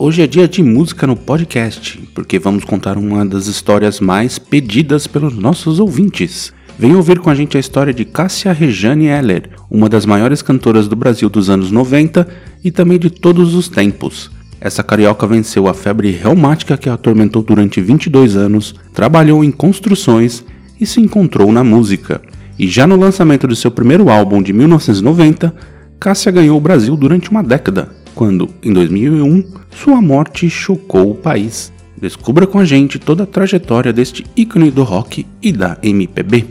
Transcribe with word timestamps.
Hoje 0.00 0.22
é 0.22 0.28
dia 0.28 0.46
de 0.46 0.62
música 0.62 1.08
no 1.08 1.16
podcast, 1.16 1.98
porque 2.14 2.38
vamos 2.38 2.62
contar 2.62 2.96
uma 2.96 3.26
das 3.26 3.48
histórias 3.48 3.98
mais 3.98 4.38
pedidas 4.38 5.08
pelos 5.08 5.34
nossos 5.34 5.80
ouvintes. 5.80 6.52
Venha 6.78 6.96
ouvir 6.96 7.18
com 7.18 7.28
a 7.28 7.34
gente 7.34 7.56
a 7.56 7.60
história 7.60 7.92
de 7.92 8.04
Cássia 8.04 8.52
Rejane 8.52 9.06
Heller, 9.06 9.50
uma 9.68 9.88
das 9.88 10.06
maiores 10.06 10.40
cantoras 10.40 10.86
do 10.86 10.94
Brasil 10.94 11.28
dos 11.28 11.50
anos 11.50 11.72
90 11.72 12.28
e 12.62 12.70
também 12.70 12.96
de 12.96 13.10
todos 13.10 13.54
os 13.56 13.68
tempos. 13.68 14.30
Essa 14.60 14.84
carioca 14.84 15.26
venceu 15.26 15.66
a 15.66 15.74
febre 15.74 16.12
reumática 16.12 16.76
que 16.76 16.88
a 16.88 16.94
atormentou 16.94 17.42
durante 17.42 17.80
22 17.80 18.36
anos, 18.36 18.76
trabalhou 18.94 19.42
em 19.42 19.50
construções 19.50 20.44
e 20.80 20.86
se 20.86 21.00
encontrou 21.00 21.50
na 21.50 21.64
música. 21.64 22.22
E 22.56 22.68
já 22.68 22.86
no 22.86 22.94
lançamento 22.94 23.48
do 23.48 23.56
seu 23.56 23.72
primeiro 23.72 24.08
álbum 24.08 24.40
de 24.40 24.52
1990, 24.52 25.52
Cássia 25.98 26.30
ganhou 26.30 26.56
o 26.56 26.60
Brasil 26.60 26.96
durante 26.96 27.28
uma 27.28 27.42
década, 27.42 27.90
quando, 28.18 28.50
em 28.64 28.72
2001, 28.72 29.44
sua 29.70 30.02
morte 30.02 30.50
chocou 30.50 31.12
o 31.12 31.14
país. 31.14 31.72
Descubra 31.96 32.48
com 32.48 32.58
a 32.58 32.64
gente 32.64 32.98
toda 32.98 33.22
a 33.22 33.26
trajetória 33.26 33.92
deste 33.92 34.26
ícone 34.36 34.72
do 34.72 34.82
rock 34.82 35.24
e 35.40 35.52
da 35.52 35.78
MPB. 35.80 36.44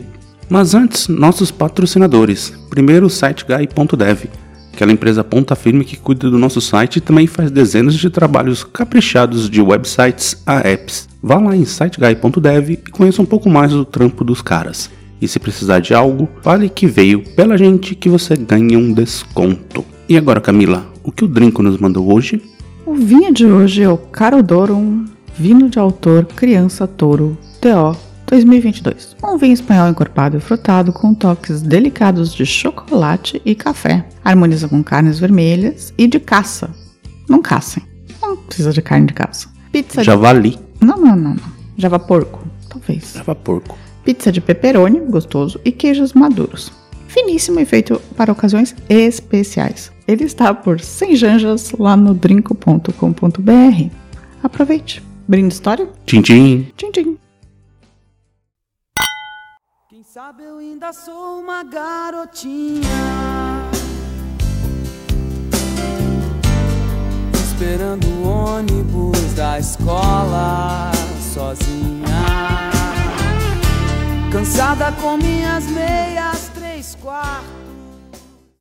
Mas 0.48 0.74
antes, 0.74 1.08
nossos 1.08 1.50
patrocinadores. 1.50 2.54
Primeiro, 2.70 3.10
SiteGuy.dev, 3.10 4.30
aquela 4.72 4.92
empresa 4.92 5.22
ponta 5.22 5.54
firme 5.54 5.84
que 5.84 5.98
cuida 5.98 6.30
do 6.30 6.38
nosso 6.38 6.58
site 6.58 6.96
e 6.96 7.00
também 7.02 7.26
faz 7.26 7.50
dezenas 7.50 7.96
de 7.96 8.08
trabalhos 8.08 8.64
caprichados 8.64 9.50
de 9.50 9.60
websites 9.60 10.42
a 10.46 10.66
apps. 10.66 11.06
Vá 11.22 11.38
lá 11.38 11.54
em 11.54 11.66
siteguy.dev 11.66 12.70
e 12.70 12.76
conheça 12.90 13.20
um 13.20 13.26
pouco 13.26 13.50
mais 13.50 13.72
do 13.72 13.84
trampo 13.84 14.24
dos 14.24 14.40
caras. 14.40 14.90
E 15.20 15.28
se 15.28 15.38
precisar 15.38 15.80
de 15.80 15.92
algo, 15.92 16.30
fale 16.40 16.70
que 16.70 16.86
veio 16.86 17.22
pela 17.36 17.58
gente 17.58 17.94
que 17.94 18.08
você 18.08 18.34
ganha 18.36 18.78
um 18.78 18.90
desconto. 18.90 19.84
E 20.08 20.16
agora, 20.16 20.40
Camila, 20.40 20.86
o 21.08 21.12
que 21.12 21.24
o 21.24 21.28
Drinco 21.28 21.62
nos 21.62 21.78
mandou 21.78 22.12
hoje? 22.12 22.42
O 22.84 22.92
vinho 22.94 23.32
de 23.32 23.46
hoje 23.46 23.82
é 23.82 23.88
o 23.88 23.96
Carodorum, 23.96 25.06
vinho 25.38 25.70
de 25.70 25.78
autor 25.78 26.26
Criança 26.26 26.86
Touro, 26.86 27.36
TO 27.62 27.96
2022. 28.26 29.16
Um 29.24 29.38
vinho 29.38 29.54
espanhol 29.54 29.88
encorpado 29.88 30.36
e 30.36 30.40
frutado 30.40 30.92
com 30.92 31.14
toques 31.14 31.62
delicados 31.62 32.34
de 32.34 32.44
chocolate 32.44 33.40
e 33.42 33.54
café. 33.54 34.06
Harmoniza 34.22 34.68
com 34.68 34.84
carnes 34.84 35.18
vermelhas 35.18 35.94
e 35.96 36.06
de 36.06 36.20
caça. 36.20 36.68
Não 37.26 37.40
caçem. 37.40 37.82
Não 38.20 38.36
precisa 38.36 38.70
de 38.70 38.82
carne 38.82 39.06
de 39.06 39.14
caça. 39.14 39.48
Pizza 39.72 40.04
Javali. 40.04 40.50
De... 40.50 40.86
Não, 40.86 40.98
não, 40.98 41.16
não, 41.16 41.34
não. 41.34 41.58
Java 41.78 41.98
porco, 41.98 42.46
talvez. 42.68 43.14
Java 43.14 43.34
porco. 43.34 43.78
Pizza 44.04 44.30
de 44.30 44.42
pepperoni, 44.42 45.00
gostoso, 45.00 45.58
e 45.64 45.72
queijos 45.72 46.12
maduros. 46.12 46.70
Finíssimo 47.08 47.58
e 47.58 47.64
feito 47.64 48.00
para 48.16 48.30
ocasiões 48.30 48.76
especiais. 48.88 49.90
Ele 50.06 50.24
está 50.24 50.54
por 50.54 50.80
100 50.80 51.16
janjas 51.16 51.72
lá 51.72 51.96
no 51.96 52.14
drinco.com.br. 52.14 53.90
Aproveite. 54.42 55.02
Brinde 55.26 55.52
história? 55.52 55.88
Tchim, 56.06 56.22
tchim. 56.22 56.68
Tchim, 56.76 56.92
tchim. 56.92 57.18
Sabe, 60.18 60.42
eu 60.42 60.58
ainda 60.58 60.92
sou 60.92 61.38
uma 61.38 61.62
garotinha. 61.62 62.80
Esperando 67.32 68.04
o 68.06 68.28
ônibus 68.28 69.34
da 69.34 69.60
escola 69.60 70.90
sozinha. 71.32 72.08
Cansada 74.32 74.90
com 75.00 75.16
minhas 75.18 75.66
meias. 75.66 76.47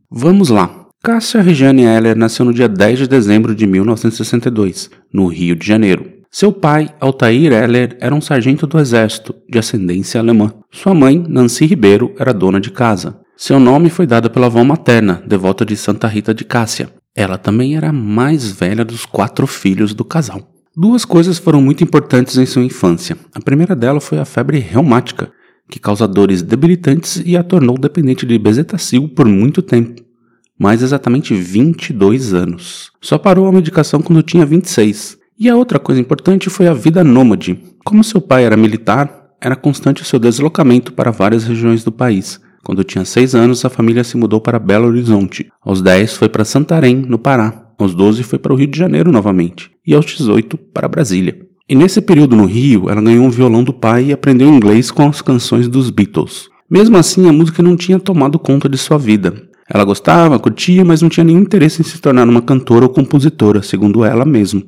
Vamos 0.10 0.50
lá. 0.50 0.88
Cássia 1.04 1.42
Regiane 1.42 1.84
Heller 1.84 2.18
nasceu 2.18 2.46
no 2.46 2.54
dia 2.54 2.68
10 2.68 3.00
de 3.00 3.08
dezembro 3.08 3.54
de 3.54 3.68
1962, 3.68 4.90
no 5.14 5.28
Rio 5.28 5.56
de 5.56 5.66
Janeiro. 5.66 6.18
Seu 6.32 6.52
pai, 6.52 6.90
Altair 7.00 7.54
Heller, 7.54 7.98
era 8.00 8.14
um 8.14 8.22
sargento 8.22 8.68
do 8.68 8.80
exército, 8.80 9.34
de 9.50 9.58
ascendência 9.58 10.20
alemã. 10.20 10.54
Sua 10.72 10.94
mãe, 10.94 11.24
Nancy 11.28 11.66
Ribeiro, 11.66 12.14
era 12.20 12.34
dona 12.34 12.60
de 12.60 12.72
casa. 12.72 13.20
Seu 13.38 13.60
nome 13.60 13.90
foi 13.90 14.06
dado 14.06 14.30
pela 14.30 14.48
avó 14.48 14.64
materna, 14.64 15.22
devota 15.26 15.66
de 15.66 15.78
Santa 15.78 16.08
Rita 16.08 16.34
de 16.34 16.44
Cássia. 16.44 16.90
Ela 17.16 17.38
também 17.38 17.76
era 17.76 17.90
a 17.90 17.94
mais 17.94 18.52
velha 18.52 18.84
dos 18.84 19.06
quatro 19.06 19.48
filhos 19.48 19.94
do 19.94 20.04
casal. 20.04 20.42
Duas 20.76 21.06
coisas 21.06 21.40
foram 21.40 21.62
muito 21.62 21.84
importantes 21.84 22.38
em 22.38 22.46
sua 22.46 22.64
infância. 22.64 23.18
A 23.34 23.40
primeira 23.40 23.76
dela 23.76 24.00
foi 24.00 24.20
a 24.20 24.26
febre 24.26 24.60
reumática, 24.60 25.32
que 25.70 25.80
causa 25.80 26.08
dores 26.08 26.42
debilitantes 26.42 27.22
e 27.26 27.36
a 27.36 27.44
tornou 27.44 27.78
dependente 27.78 28.26
de 28.26 28.38
bezetacil 28.38 29.10
por 29.10 29.26
muito 29.26 29.62
tempo. 29.62 30.02
Mais 30.58 30.82
exatamente 30.82 31.34
22 31.34 32.34
anos. 32.34 32.92
Só 33.02 33.18
parou 33.18 33.48
a 33.48 33.52
medicação 33.52 34.02
quando 34.02 34.24
tinha 34.24 34.46
26. 34.46 35.18
E 35.40 35.50
a 35.50 35.56
outra 35.56 35.78
coisa 35.78 36.02
importante 36.02 36.50
foi 36.50 36.68
a 36.68 36.74
vida 36.74 37.04
nômade. 37.04 37.60
Como 37.86 38.04
seu 38.04 38.20
pai 38.20 38.44
era 38.44 38.58
militar, 38.58 39.28
era 39.40 39.56
constante 39.56 40.02
o 40.02 40.06
seu 40.06 40.18
deslocamento 40.18 40.94
para 40.94 41.12
várias 41.12 41.44
regiões 41.44 41.84
do 41.84 41.92
país. 41.92 42.42
Quando 42.64 42.84
tinha 42.84 43.06
seis 43.06 43.36
anos, 43.36 43.64
a 43.64 43.70
família 43.70 44.04
se 44.04 44.18
mudou 44.18 44.42
para 44.42 44.60
Belo 44.60 44.88
Horizonte. 44.88 45.50
Aos 45.62 45.82
10 45.82 46.18
foi 46.18 46.28
para 46.28 46.44
Santarém, 46.44 46.96
no 46.96 47.20
Pará. 47.20 47.72
Aos 47.78 47.94
12 47.94 48.24
foi 48.24 48.40
para 48.40 48.52
o 48.52 48.56
Rio 48.56 48.68
de 48.68 48.78
Janeiro 48.78 49.12
novamente. 49.12 49.72
E 49.86 49.94
aos 49.94 50.06
18 50.06 50.58
para 50.58 50.88
Brasília. 50.88 51.47
E 51.70 51.76
nesse 51.76 52.00
período 52.00 52.36
no 52.36 52.46
Rio, 52.46 52.90
ela 52.90 53.02
ganhou 53.02 53.26
um 53.26 53.30
violão 53.30 53.62
do 53.62 53.74
pai 53.74 54.06
e 54.06 54.14
aprendeu 54.14 54.48
inglês 54.48 54.90
com 54.90 55.08
as 55.08 55.22
canções 55.22 55.68
dos 55.68 55.90
Beatles. 55.90 56.50
Mesmo 56.70 56.96
assim, 56.96 57.28
a 57.28 57.34
música 57.34 57.62
não 57.62 57.76
tinha 57.76 58.00
tomado 58.00 58.40
conta 58.40 58.70
de 58.70 58.78
sua 58.78 58.98
vida. 58.98 59.34
Ela 59.70 59.84
gostava, 59.84 60.40
curtia, 60.40 60.86
mas 60.86 61.02
não 61.02 61.10
tinha 61.10 61.26
nenhum 61.26 61.42
interesse 61.42 61.82
em 61.82 61.84
se 61.84 62.00
tornar 62.00 62.28
uma 62.28 62.42
cantora 62.42 62.86
ou 62.86 62.90
compositora, 62.90 63.62
segundo 63.62 64.06
ela 64.06 64.24
mesma. 64.24 64.64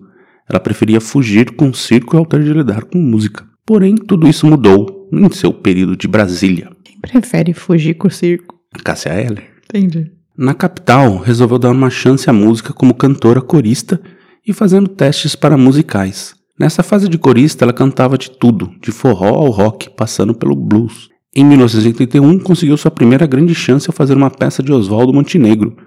Ela 0.49 0.59
preferia 0.59 0.99
fugir 0.99 1.51
com 1.51 1.69
o 1.69 1.73
circo 1.73 2.17
ao 2.17 2.25
ter 2.25 2.43
de 2.43 2.51
lidar 2.51 2.83
com 2.83 2.97
música. 2.97 3.45
Porém, 3.65 3.95
tudo 3.95 4.27
isso 4.27 4.45
mudou 4.45 5.07
em 5.13 5.31
seu 5.31 5.53
período 5.53 5.95
de 5.95 6.07
Brasília. 6.07 6.69
Quem 6.83 6.99
prefere 6.99 7.53
fugir 7.53 7.93
com 7.93 8.09
o 8.09 8.11
circo? 8.11 8.55
Cássia 8.83 9.13
Heller. 9.13 9.47
Entendi. 9.69 10.11
Na 10.37 10.53
capital, 10.53 11.17
resolveu 11.17 11.59
dar 11.59 11.71
uma 11.71 11.89
chance 11.89 12.29
à 12.29 12.33
música 12.33 12.73
como 12.73 12.93
cantora 12.93 13.41
corista 13.41 14.01
e 14.45 14.51
fazendo 14.51 14.89
testes 14.89 15.35
para 15.35 15.57
musicais. 15.57 16.38
Nessa 16.59 16.83
fase 16.83 17.07
de 17.07 17.17
corista, 17.17 17.63
ela 17.63 17.71
cantava 17.71 18.17
de 18.17 18.29
tudo, 18.29 18.69
de 18.81 18.91
forró 18.91 19.29
ao 19.29 19.49
rock, 19.49 19.89
passando 19.91 20.33
pelo 20.33 20.53
blues. 20.53 21.07
Em 21.33 21.45
1981, 21.45 22.37
conseguiu 22.39 22.75
sua 22.75 22.91
primeira 22.91 23.25
grande 23.25 23.55
chance 23.55 23.89
ao 23.89 23.93
fazer 23.93 24.17
uma 24.17 24.29
peça 24.29 24.61
de 24.61 24.73
Oswaldo 24.73 25.13
Montenegro, 25.13 25.77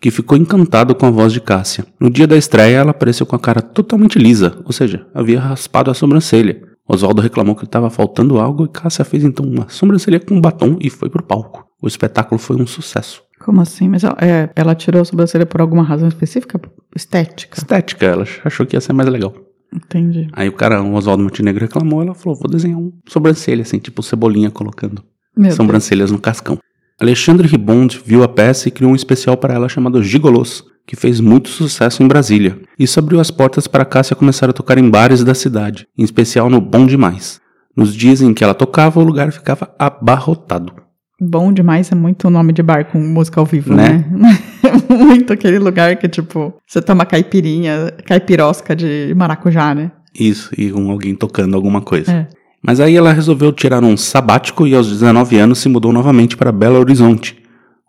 que 0.00 0.10
ficou 0.10 0.38
encantado 0.38 0.94
com 0.94 1.04
a 1.04 1.10
voz 1.10 1.34
de 1.34 1.40
Cássia. 1.40 1.84
No 2.00 2.08
dia 2.08 2.26
da 2.26 2.34
estreia, 2.34 2.78
ela 2.78 2.92
apareceu 2.92 3.26
com 3.26 3.36
a 3.36 3.38
cara 3.38 3.60
totalmente 3.60 4.18
lisa, 4.18 4.58
ou 4.64 4.72
seja, 4.72 5.06
havia 5.12 5.38
raspado 5.38 5.90
a 5.90 5.94
sobrancelha. 5.94 6.62
Oswaldo 6.88 7.20
reclamou 7.20 7.54
que 7.54 7.64
estava 7.64 7.90
faltando 7.90 8.40
algo 8.40 8.64
e 8.64 8.68
Cássia 8.68 9.04
fez 9.04 9.24
então 9.24 9.44
uma 9.44 9.68
sobrancelha 9.68 10.18
com 10.18 10.40
batom 10.40 10.78
e 10.80 10.88
foi 10.88 11.10
pro 11.10 11.22
palco. 11.22 11.66
O 11.80 11.86
espetáculo 11.86 12.38
foi 12.38 12.56
um 12.56 12.66
sucesso. 12.66 13.22
Como 13.38 13.60
assim? 13.60 13.86
Mas 13.86 14.02
ela, 14.02 14.16
é, 14.18 14.48
ela 14.56 14.74
tirou 14.74 15.02
a 15.02 15.04
sobrancelha 15.04 15.44
por 15.44 15.60
alguma 15.60 15.82
razão 15.82 16.08
específica? 16.08 16.58
Estética? 16.96 17.58
Estética, 17.58 18.06
ela 18.06 18.24
achou 18.44 18.64
que 18.64 18.76
ia 18.76 18.80
ser 18.80 18.94
mais 18.94 19.10
legal. 19.10 19.34
Entendi. 19.72 20.28
Aí 20.32 20.48
o 20.48 20.52
cara, 20.52 20.82
o 20.82 20.94
Oswaldo 20.94 21.22
Montenegro 21.22 21.62
reclamou, 21.62 22.02
ela 22.02 22.14
falou, 22.14 22.38
vou 22.38 22.50
desenhar 22.50 22.78
um 22.78 22.92
sobrancelha, 23.08 23.62
assim, 23.62 23.78
tipo 23.78 24.02
cebolinha 24.02 24.50
colocando 24.50 25.02
Meu 25.36 25.52
sobrancelhas 25.52 26.10
Deus. 26.10 26.12
no 26.12 26.18
cascão. 26.18 26.58
Alexandre 27.00 27.48
Ribond 27.48 28.00
viu 28.04 28.22
a 28.22 28.28
peça 28.28 28.68
e 28.68 28.70
criou 28.70 28.92
um 28.92 28.94
especial 28.96 29.36
para 29.36 29.54
ela 29.54 29.68
chamado 29.68 30.02
Gigolos, 30.02 30.64
que 30.86 30.94
fez 30.94 31.20
muito 31.20 31.48
sucesso 31.48 32.02
em 32.02 32.06
Brasília. 32.06 32.60
Isso 32.78 32.98
abriu 32.98 33.18
as 33.18 33.30
portas 33.30 33.66
para 33.66 33.84
Cássia 33.84 34.14
começar 34.14 34.48
a 34.50 34.52
tocar 34.52 34.78
em 34.78 34.88
bares 34.88 35.24
da 35.24 35.34
cidade, 35.34 35.86
em 35.96 36.04
especial 36.04 36.50
no 36.50 36.60
Bom 36.60 36.86
Demais. 36.86 37.40
Nos 37.74 37.94
dias 37.94 38.20
em 38.20 38.34
que 38.34 38.44
ela 38.44 38.54
tocava, 38.54 39.00
o 39.00 39.04
lugar 39.04 39.32
ficava 39.32 39.74
abarrotado. 39.78 40.72
Bom 41.24 41.52
demais 41.52 41.92
é 41.92 41.94
muito 41.94 42.26
o 42.26 42.30
nome 42.30 42.52
de 42.52 42.64
bar 42.64 42.86
com 42.90 42.98
música 42.98 43.38
ao 43.38 43.46
vivo, 43.46 43.72
né? 43.72 44.04
né? 44.10 44.36
muito 44.90 45.32
aquele 45.32 45.60
lugar 45.60 45.94
que, 45.94 46.08
tipo, 46.08 46.52
você 46.66 46.82
toma 46.82 47.06
caipirinha, 47.06 47.92
caipirosca 48.04 48.74
de 48.74 49.14
maracujá, 49.14 49.72
né? 49.72 49.92
Isso, 50.12 50.50
e 50.58 50.68
com 50.72 50.90
alguém 50.90 51.14
tocando 51.14 51.54
alguma 51.54 51.80
coisa. 51.80 52.10
É. 52.10 52.28
Mas 52.60 52.80
aí 52.80 52.96
ela 52.96 53.12
resolveu 53.12 53.52
tirar 53.52 53.84
um 53.84 53.96
sabático 53.96 54.66
e 54.66 54.74
aos 54.74 54.90
19 54.90 55.38
anos 55.38 55.60
se 55.60 55.68
mudou 55.68 55.92
novamente 55.92 56.36
para 56.36 56.50
Belo 56.50 56.80
Horizonte, 56.80 57.40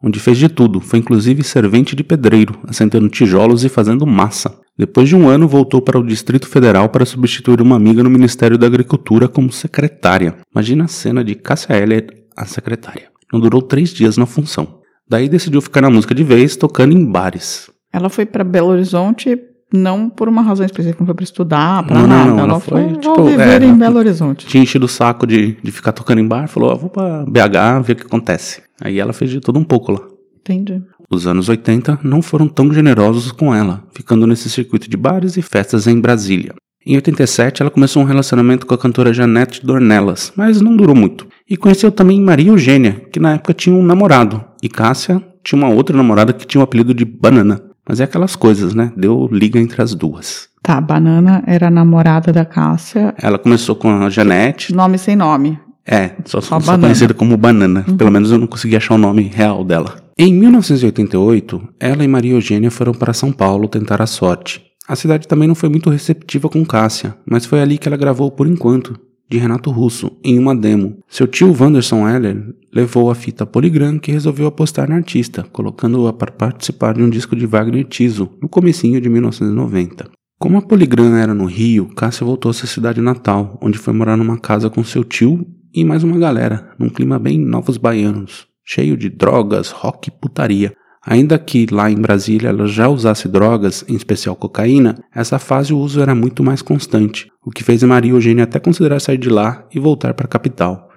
onde 0.03 0.19
fez 0.19 0.37
de 0.37 0.47
tudo, 0.47 0.79
foi 0.79 0.99
inclusive 0.99 1.41
servente 1.41 1.95
de 1.95 2.03
pedreiro, 2.03 2.59
assentando 2.67 3.09
tijolos 3.09 3.63
e 3.63 3.69
fazendo 3.69 4.05
massa. 4.05 4.59
Depois 4.77 5.09
de 5.09 5.15
um 5.15 5.27
ano, 5.27 5.47
voltou 5.47 5.81
para 5.81 5.97
o 5.97 6.05
Distrito 6.05 6.47
Federal 6.47 6.87
para 6.87 7.03
substituir 7.03 7.61
uma 7.61 7.77
amiga 7.77 8.03
no 8.03 8.11
Ministério 8.11 8.59
da 8.59 8.67
Agricultura 8.67 9.27
como 9.27 9.51
secretária. 9.51 10.35
Imagina 10.53 10.85
a 10.85 10.87
cena 10.87 11.23
de 11.23 11.33
Cássia 11.33 11.73
Eller, 11.75 12.05
a 12.37 12.45
secretária. 12.45 13.12
Não 13.33 13.39
durou 13.39 13.61
três 13.61 13.89
dias 13.89 14.15
na 14.15 14.27
função. 14.27 14.79
Daí 15.09 15.27
decidiu 15.27 15.59
ficar 15.59 15.81
na 15.81 15.89
música 15.89 16.13
de 16.13 16.23
vez, 16.23 16.55
tocando 16.55 16.93
em 16.93 17.03
bares. 17.03 17.69
Ela 17.91 18.09
foi 18.09 18.25
para 18.25 18.43
Belo 18.43 18.69
Horizonte 18.69 19.37
não 19.73 20.07
por 20.07 20.29
uma 20.29 20.43
razão 20.43 20.63
específica, 20.63 20.99
não 20.99 21.07
foi 21.07 21.15
para 21.15 21.23
estudar, 21.23 21.83
para 21.83 22.07
nada. 22.07 22.29
não, 22.29 22.39
ela 22.39 22.41
ela 22.43 22.59
foi, 22.59 22.89
foi, 22.89 22.97
tipo, 22.99 23.23
viver 23.23 23.63
é, 23.63 23.65
em 23.65 23.75
Belo 23.75 23.97
Horizonte. 23.97 24.45
Tinha 24.45 24.61
enchido 24.61 24.85
o 24.85 24.89
saco 24.89 25.25
de, 25.25 25.57
de 25.63 25.71
ficar 25.71 25.91
tocando 25.91 26.19
em 26.19 26.27
bar, 26.27 26.47
falou, 26.47 26.71
ah, 26.71 26.75
vou 26.75 26.91
pra 26.91 27.25
BH 27.25 27.81
ver 27.83 27.93
o 27.93 27.95
que 27.95 28.05
acontece. 28.05 28.61
Aí 28.79 28.99
ela 28.99 29.13
fez 29.13 29.31
de 29.31 29.39
tudo 29.39 29.57
um 29.57 29.63
pouco 29.63 29.91
lá. 29.91 30.01
Entendi. 30.39 30.79
Os 31.09 31.25
anos 31.25 31.49
80 31.49 31.99
não 32.03 32.21
foram 32.21 32.47
tão 32.47 32.71
generosos 32.71 33.31
com 33.31 33.53
ela, 33.53 33.83
ficando 33.93 34.27
nesse 34.27 34.49
circuito 34.49 34.87
de 34.87 34.95
bares 34.95 35.37
e 35.37 35.41
festas 35.41 35.87
em 35.87 35.99
Brasília. 35.99 36.53
Em 36.85 36.95
87, 36.95 37.61
ela 37.61 37.71
começou 37.71 38.03
um 38.03 38.05
relacionamento 38.05 38.65
com 38.65 38.73
a 38.73 38.77
cantora 38.77 39.13
Janete 39.13 39.65
Dornelas, 39.65 40.33
mas 40.35 40.59
não 40.59 40.75
durou 40.75 40.95
muito. 40.95 41.27
E 41.49 41.55
conheceu 41.55 41.91
também 41.91 42.21
Maria 42.21 42.49
Eugênia, 42.49 43.01
que 43.11 43.19
na 43.19 43.33
época 43.33 43.53
tinha 43.53 43.75
um 43.75 43.83
namorado, 43.83 44.43
e 44.61 44.67
Cássia 44.67 45.21
tinha 45.43 45.61
uma 45.61 45.73
outra 45.73 45.95
namorada 45.95 46.33
que 46.33 46.47
tinha 46.47 46.61
o 46.61 46.63
apelido 46.63 46.93
de 46.93 47.05
Banana. 47.05 47.61
Mas 47.87 47.99
é 47.99 48.05
aquelas 48.05 48.35
coisas, 48.35 48.73
né? 48.73 48.91
Deu 48.95 49.27
liga 49.31 49.59
entre 49.59 49.81
as 49.81 49.93
duas. 49.93 50.47
Tá, 50.61 50.79
Banana 50.79 51.43
era 51.45 51.67
a 51.67 51.71
namorada 51.71 52.31
da 52.31 52.45
Cássia. 52.45 53.13
Ela 53.21 53.37
começou 53.37 53.75
com 53.75 53.89
a 53.89 54.09
Janete, 54.09 54.73
Nome 54.73 54.97
sem 54.97 55.15
nome. 55.15 55.59
É, 55.85 56.11
só, 56.23 56.39
Só 56.39 56.61
só, 56.61 56.77
conhecida 56.77 57.13
como 57.13 57.35
banana. 57.35 57.85
Pelo 57.97 58.09
menos 58.09 58.31
eu 58.31 58.37
não 58.37 58.47
consegui 58.47 58.77
achar 58.77 58.95
o 58.95 58.97
nome 58.97 59.23
real 59.23 59.65
dela. 59.65 59.95
Em 60.17 60.33
1988, 60.33 61.61
ela 61.79 62.03
e 62.03 62.07
Maria 62.07 62.33
Eugênia 62.33 62.71
foram 62.71 62.93
para 62.93 63.13
São 63.13 63.31
Paulo 63.31 63.67
tentar 63.67 64.01
a 64.01 64.05
sorte. 64.05 64.63
A 64.87 64.95
cidade 64.95 65.27
também 65.27 65.47
não 65.47 65.55
foi 65.55 65.69
muito 65.69 65.89
receptiva 65.89 66.49
com 66.49 66.65
Cássia, 66.65 67.15
mas 67.25 67.45
foi 67.45 67.61
ali 67.61 67.77
que 67.77 67.87
ela 67.87 67.95
gravou 67.95 68.29
por 68.29 68.47
enquanto, 68.47 68.99
de 69.29 69.37
Renato 69.37 69.71
Russo, 69.71 70.11
em 70.23 70.37
uma 70.37 70.53
demo. 70.55 70.97
Seu 71.07 71.25
tio 71.25 71.55
Wanderson 71.57 72.07
Heller 72.07 72.53
levou 72.71 73.09
a 73.09 73.15
fita 73.15 73.45
Polygram 73.45 73.97
que 73.97 74.11
resolveu 74.11 74.45
apostar 74.45 74.89
na 74.89 74.95
artista, 74.95 75.43
colocando-a 75.51 76.11
para 76.11 76.31
participar 76.31 76.95
de 76.95 77.01
um 77.01 77.09
disco 77.09 77.35
de 77.35 77.45
Wagner 77.45 77.85
Tiso, 77.85 78.29
no 78.41 78.49
comecinho 78.49 78.99
de 78.99 79.09
1990. 79.09 80.09
Como 80.37 80.57
a 80.57 80.61
Poligram 80.61 81.15
era 81.15 81.33
no 81.33 81.45
Rio, 81.45 81.87
Cássia 81.95 82.25
voltou 82.25 82.49
à 82.49 82.53
sua 82.53 82.67
cidade 82.67 82.99
natal, 82.99 83.57
onde 83.61 83.77
foi 83.77 83.93
morar 83.93 84.17
numa 84.17 84.37
casa 84.37 84.69
com 84.69 84.83
seu 84.83 85.03
tio 85.03 85.47
e 85.73 85.85
mais 85.85 86.03
uma 86.03 86.19
galera, 86.19 86.71
num 86.77 86.89
clima 86.89 87.17
bem 87.17 87.39
novos 87.39 87.77
baianos, 87.77 88.45
cheio 88.63 88.97
de 88.97 89.09
drogas, 89.09 89.71
rock 89.71 90.09
e 90.09 90.11
putaria. 90.11 90.75
Ainda 91.05 91.37
que 91.37 91.65
lá 91.69 91.91
em 91.91 91.95
Brasília 91.97 92.49
ela 92.49 92.65
já 92.65 92.87
usasse 92.87 93.27
drogas, 93.27 93.83
em 93.89 93.95
especial 93.95 94.35
cocaína, 94.35 95.03
essa 95.13 95.37
fase 95.37 95.73
o 95.73 95.77
uso 95.77 96.01
era 96.01 96.15
muito 96.15 96.41
mais 96.43 96.61
constante, 96.61 97.27
o 97.45 97.51
que 97.51 97.63
fez 97.63 97.83
a 97.83 97.87
Maria 97.87 98.11
Eugênia 98.11 98.45
até 98.45 98.57
considerar 98.59 98.99
sair 99.01 99.17
de 99.17 99.29
lá 99.29 99.65
e 99.73 99.79
voltar 99.79 100.13
para 100.13 100.25
a 100.25 100.29
capital. 100.29 100.89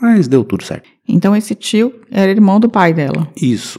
Mas 0.00 0.28
deu 0.28 0.44
tudo 0.44 0.64
certo. 0.64 0.88
Então 1.08 1.34
esse 1.34 1.54
tio 1.54 1.94
era 2.10 2.30
irmão 2.30 2.60
do 2.60 2.68
pai 2.68 2.92
dela. 2.92 3.28
Isso. 3.40 3.78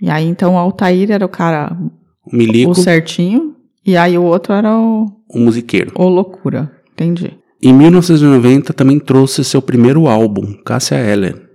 E 0.00 0.08
aí 0.08 0.24
então 0.26 0.54
o 0.54 0.58
Altair 0.58 1.10
era 1.10 1.24
o 1.24 1.28
cara, 1.28 1.76
O 2.24 2.34
Milico, 2.34 2.70
o 2.70 2.74
certinho, 2.74 3.54
e 3.84 3.96
aí 3.96 4.16
o 4.16 4.22
outro 4.22 4.54
era 4.54 4.74
o, 4.74 5.06
o 5.28 5.38
musiqueiro. 5.38 5.92
o 5.94 6.08
loucura. 6.08 6.72
Entendi. 6.92 7.36
Em 7.62 7.74
1990 7.74 8.72
também 8.72 8.98
trouxe 8.98 9.44
seu 9.44 9.60
primeiro 9.60 10.06
álbum, 10.06 10.54
Cássia 10.64 10.96
Eller. 10.96 11.45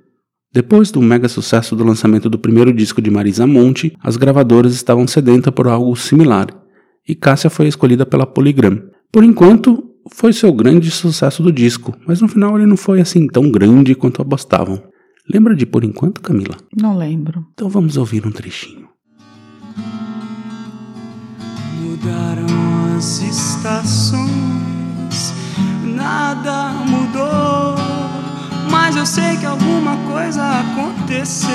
Depois 0.53 0.91
do 0.91 1.01
mega 1.01 1.29
sucesso 1.29 1.77
do 1.77 1.83
lançamento 1.85 2.29
do 2.29 2.37
primeiro 2.37 2.73
disco 2.73 3.01
de 3.01 3.09
Marisa 3.09 3.47
Monte, 3.47 3.95
as 4.03 4.17
gravadoras 4.17 4.73
estavam 4.73 5.07
sedentas 5.07 5.53
por 5.53 5.65
algo 5.65 5.95
similar, 5.95 6.47
e 7.07 7.15
Cássia 7.15 7.49
foi 7.49 7.67
escolhida 7.67 8.05
pela 8.05 8.25
Polygram. 8.25 8.81
Por 9.11 9.23
enquanto, 9.23 9.81
foi 10.13 10.33
seu 10.33 10.51
grande 10.51 10.91
sucesso 10.91 11.41
do 11.41 11.53
disco, 11.53 11.95
mas 12.05 12.19
no 12.21 12.27
final 12.27 12.57
ele 12.57 12.65
não 12.65 12.75
foi 12.75 12.99
assim 12.99 13.27
tão 13.27 13.49
grande 13.49 13.95
quanto 13.95 14.21
apostavam. 14.21 14.83
Lembra 15.29 15.55
de 15.55 15.65
Por 15.65 15.85
Enquanto, 15.85 16.19
Camila? 16.19 16.57
Não 16.75 16.97
lembro. 16.97 17.45
Então 17.53 17.69
vamos 17.69 17.95
ouvir 17.95 18.25
um 18.27 18.31
trechinho. 18.31 18.89
Mudaram 21.81 22.45
as 22.97 23.21
estações, 23.21 24.21
nada 25.95 26.73
mudou. 26.85 27.70
Mas 28.91 28.99
eu 28.99 29.05
sei 29.05 29.37
que 29.37 29.45
alguma 29.45 29.95
coisa 30.11 30.43
aconteceu. 30.43 31.49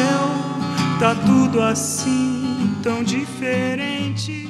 Tá 0.99 1.15
tudo 1.15 1.61
assim, 1.61 2.75
tão 2.83 3.05
diferente. 3.05 4.49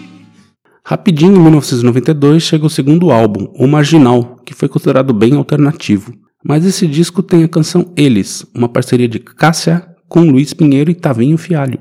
Rapidinho, 0.85 1.35
em 1.35 1.41
1992, 1.41 2.45
chega 2.45 2.65
o 2.65 2.71
segundo 2.71 3.11
álbum, 3.11 3.53
O 3.59 3.67
Marginal, 3.67 4.37
que 4.47 4.55
foi 4.55 4.69
considerado 4.69 5.13
bem 5.13 5.35
alternativo. 5.35 6.13
Mas 6.45 6.65
esse 6.65 6.87
disco 6.87 7.25
tem 7.25 7.43
a 7.43 7.49
canção 7.49 7.93
Eles, 7.97 8.47
uma 8.55 8.69
parceria 8.69 9.09
de 9.09 9.19
Cássia 9.19 9.85
com 10.09 10.21
Luiz 10.21 10.55
Pinheiro 10.55 10.89
e 10.89 10.95
Tavinho 10.95 11.37
Fialho, 11.37 11.81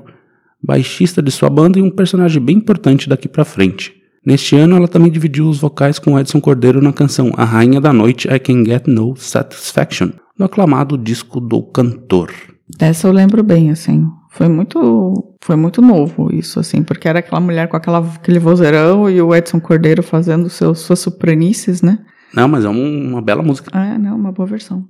baixista 0.60 1.22
de 1.22 1.30
sua 1.30 1.48
banda 1.48 1.78
e 1.78 1.82
um 1.82 1.90
personagem 1.90 2.42
bem 2.42 2.56
importante 2.56 3.08
daqui 3.08 3.28
pra 3.28 3.44
frente. 3.44 3.94
Neste 4.26 4.56
ano, 4.56 4.74
ela 4.74 4.88
também 4.88 5.12
dividiu 5.12 5.48
os 5.48 5.60
vocais 5.60 6.00
com 6.00 6.18
Edson 6.18 6.40
Cordeiro 6.40 6.82
na 6.82 6.92
canção 6.92 7.30
A 7.36 7.44
Rainha 7.44 7.80
da 7.80 7.92
Noite 7.92 8.26
I 8.26 8.40
Can 8.40 8.64
Get 8.64 8.88
No 8.88 9.14
Satisfaction, 9.16 10.10
no 10.38 10.44
aclamado 10.46 10.96
disco 10.98 11.40
do 11.40 11.62
cantor. 11.62 12.32
Dessa 12.78 13.06
eu 13.08 13.12
lembro 13.12 13.42
bem, 13.42 13.70
assim. 13.70 14.08
Foi 14.30 14.48
muito, 14.48 15.34
foi 15.42 15.56
muito 15.56 15.80
novo 15.80 16.32
isso, 16.34 16.60
assim, 16.60 16.82
porque 16.82 17.08
era 17.08 17.20
aquela 17.20 17.40
mulher 17.40 17.68
com 17.68 17.76
aquela, 17.76 17.98
aquele 18.00 18.38
vozeirão 18.38 19.08
e 19.08 19.20
o 19.22 19.34
Edson 19.34 19.58
Cordeiro 19.60 20.02
fazendo 20.02 20.50
seus, 20.50 20.80
suas 20.80 20.98
sopranices, 20.98 21.80
né? 21.80 21.98
Não, 22.34 22.46
mas 22.46 22.64
é 22.64 22.68
um- 22.68 23.10
uma 23.12 23.22
bela 23.22 23.42
música. 23.42 23.70
É, 23.78 23.96
não, 23.96 24.14
uma 24.16 24.32
boa 24.32 24.46
versão. 24.46 24.84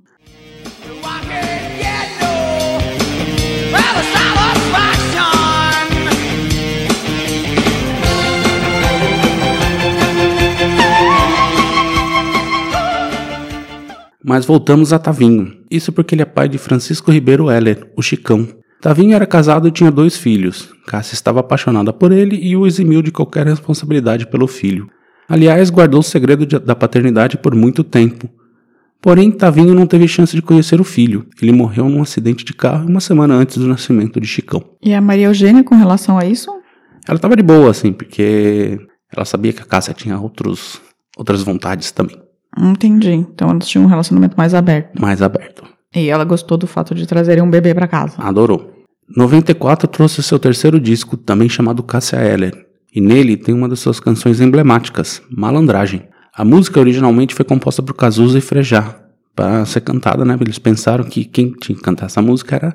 Mas 14.27 14.45
voltamos 14.45 14.91
a 14.91 14.99
Tavinho. 14.99 15.53
Isso 15.71 15.91
porque 15.93 16.13
ele 16.13 16.21
é 16.21 16.25
pai 16.25 16.49
de 16.49 16.57
Francisco 16.57 17.11
Ribeiro 17.11 17.49
Heller, 17.49 17.89
o 17.95 18.01
Chicão. 18.01 18.45
Tavinho 18.81 19.15
era 19.15 19.25
casado 19.25 19.67
e 19.67 19.71
tinha 19.71 19.89
dois 19.89 20.17
filhos. 20.17 20.69
Cássia 20.85 21.13
estava 21.15 21.39
apaixonada 21.39 21.93
por 21.93 22.11
ele 22.11 22.35
e 22.35 22.55
o 22.55 22.67
eximiu 22.67 23.01
de 23.01 23.09
qualquer 23.11 23.45
responsabilidade 23.47 24.27
pelo 24.27 24.45
filho. 24.45 24.89
Aliás, 25.29 25.69
guardou 25.69 26.01
o 26.01 26.03
segredo 26.03 26.45
de- 26.45 26.59
da 26.59 26.75
paternidade 26.75 27.37
por 27.37 27.55
muito 27.55 27.83
tempo. 27.83 28.29
Porém, 29.01 29.31
Tavinho 29.31 29.73
não 29.73 29.87
teve 29.87 30.07
chance 30.07 30.35
de 30.35 30.41
conhecer 30.41 30.81
o 30.81 30.83
filho. 30.83 31.25
Ele 31.41 31.51
morreu 31.53 31.87
num 31.87 32.01
acidente 32.01 32.43
de 32.43 32.53
carro 32.53 32.87
uma 32.89 32.99
semana 32.99 33.33
antes 33.35 33.57
do 33.57 33.67
nascimento 33.67 34.19
de 34.19 34.27
Chicão. 34.27 34.61
E 34.83 34.93
a 34.93 34.99
Maria 34.99 35.27
Eugênia 35.27 35.63
com 35.63 35.75
relação 35.75 36.17
a 36.17 36.25
isso? 36.25 36.51
Ela 37.07 37.15
estava 37.17 37.35
de 37.35 37.43
boa, 37.43 37.69
assim, 37.71 37.93
porque 37.93 38.77
ela 39.15 39.23
sabia 39.23 39.53
que 39.53 39.61
a 39.61 39.65
Cássia 39.65 39.93
tinha 39.93 40.19
outros, 40.19 40.81
outras 41.17 41.41
vontades 41.43 41.91
também, 41.91 42.17
Entendi. 42.57 43.11
Então 43.11 43.49
elas 43.49 43.67
tinham 43.67 43.85
um 43.85 43.87
relacionamento 43.87 44.35
mais 44.37 44.53
aberto. 44.53 44.99
mais 44.99 45.21
aberto. 45.21 45.63
E 45.95 46.09
ela 46.09 46.23
gostou 46.23 46.57
do 46.57 46.67
fato 46.67 46.93
de 46.93 47.07
trazerem 47.07 47.43
um 47.43 47.49
bebê 47.49 47.73
pra 47.73 47.87
casa. 47.87 48.15
Adorou. 48.19 48.73
94 49.15 49.87
trouxe 49.87 50.21
seu 50.21 50.37
terceiro 50.37 50.79
disco, 50.79 51.15
também 51.15 51.47
chamado 51.47 51.81
Cássia 51.81 52.17
Eller, 52.17 52.53
e 52.93 52.99
nele 52.99 53.37
tem 53.37 53.55
uma 53.55 53.69
das 53.69 53.79
suas 53.79 53.99
canções 53.99 54.41
emblemáticas, 54.41 55.21
Malandragem. 55.29 56.03
A 56.35 56.43
música 56.43 56.79
originalmente 56.79 57.33
foi 57.33 57.45
composta 57.45 57.81
por 57.81 57.93
Cazuza 57.93 58.37
e 58.37 58.41
Frejá, 58.41 58.99
para 59.33 59.63
ser 59.65 59.81
cantada, 59.81 60.25
né? 60.25 60.37
Eles 60.41 60.59
pensaram 60.59 61.05
que 61.05 61.23
quem 61.23 61.51
tinha 61.53 61.75
que 61.75 61.81
cantar 61.81 62.07
essa 62.07 62.21
música 62.21 62.55
era 62.57 62.73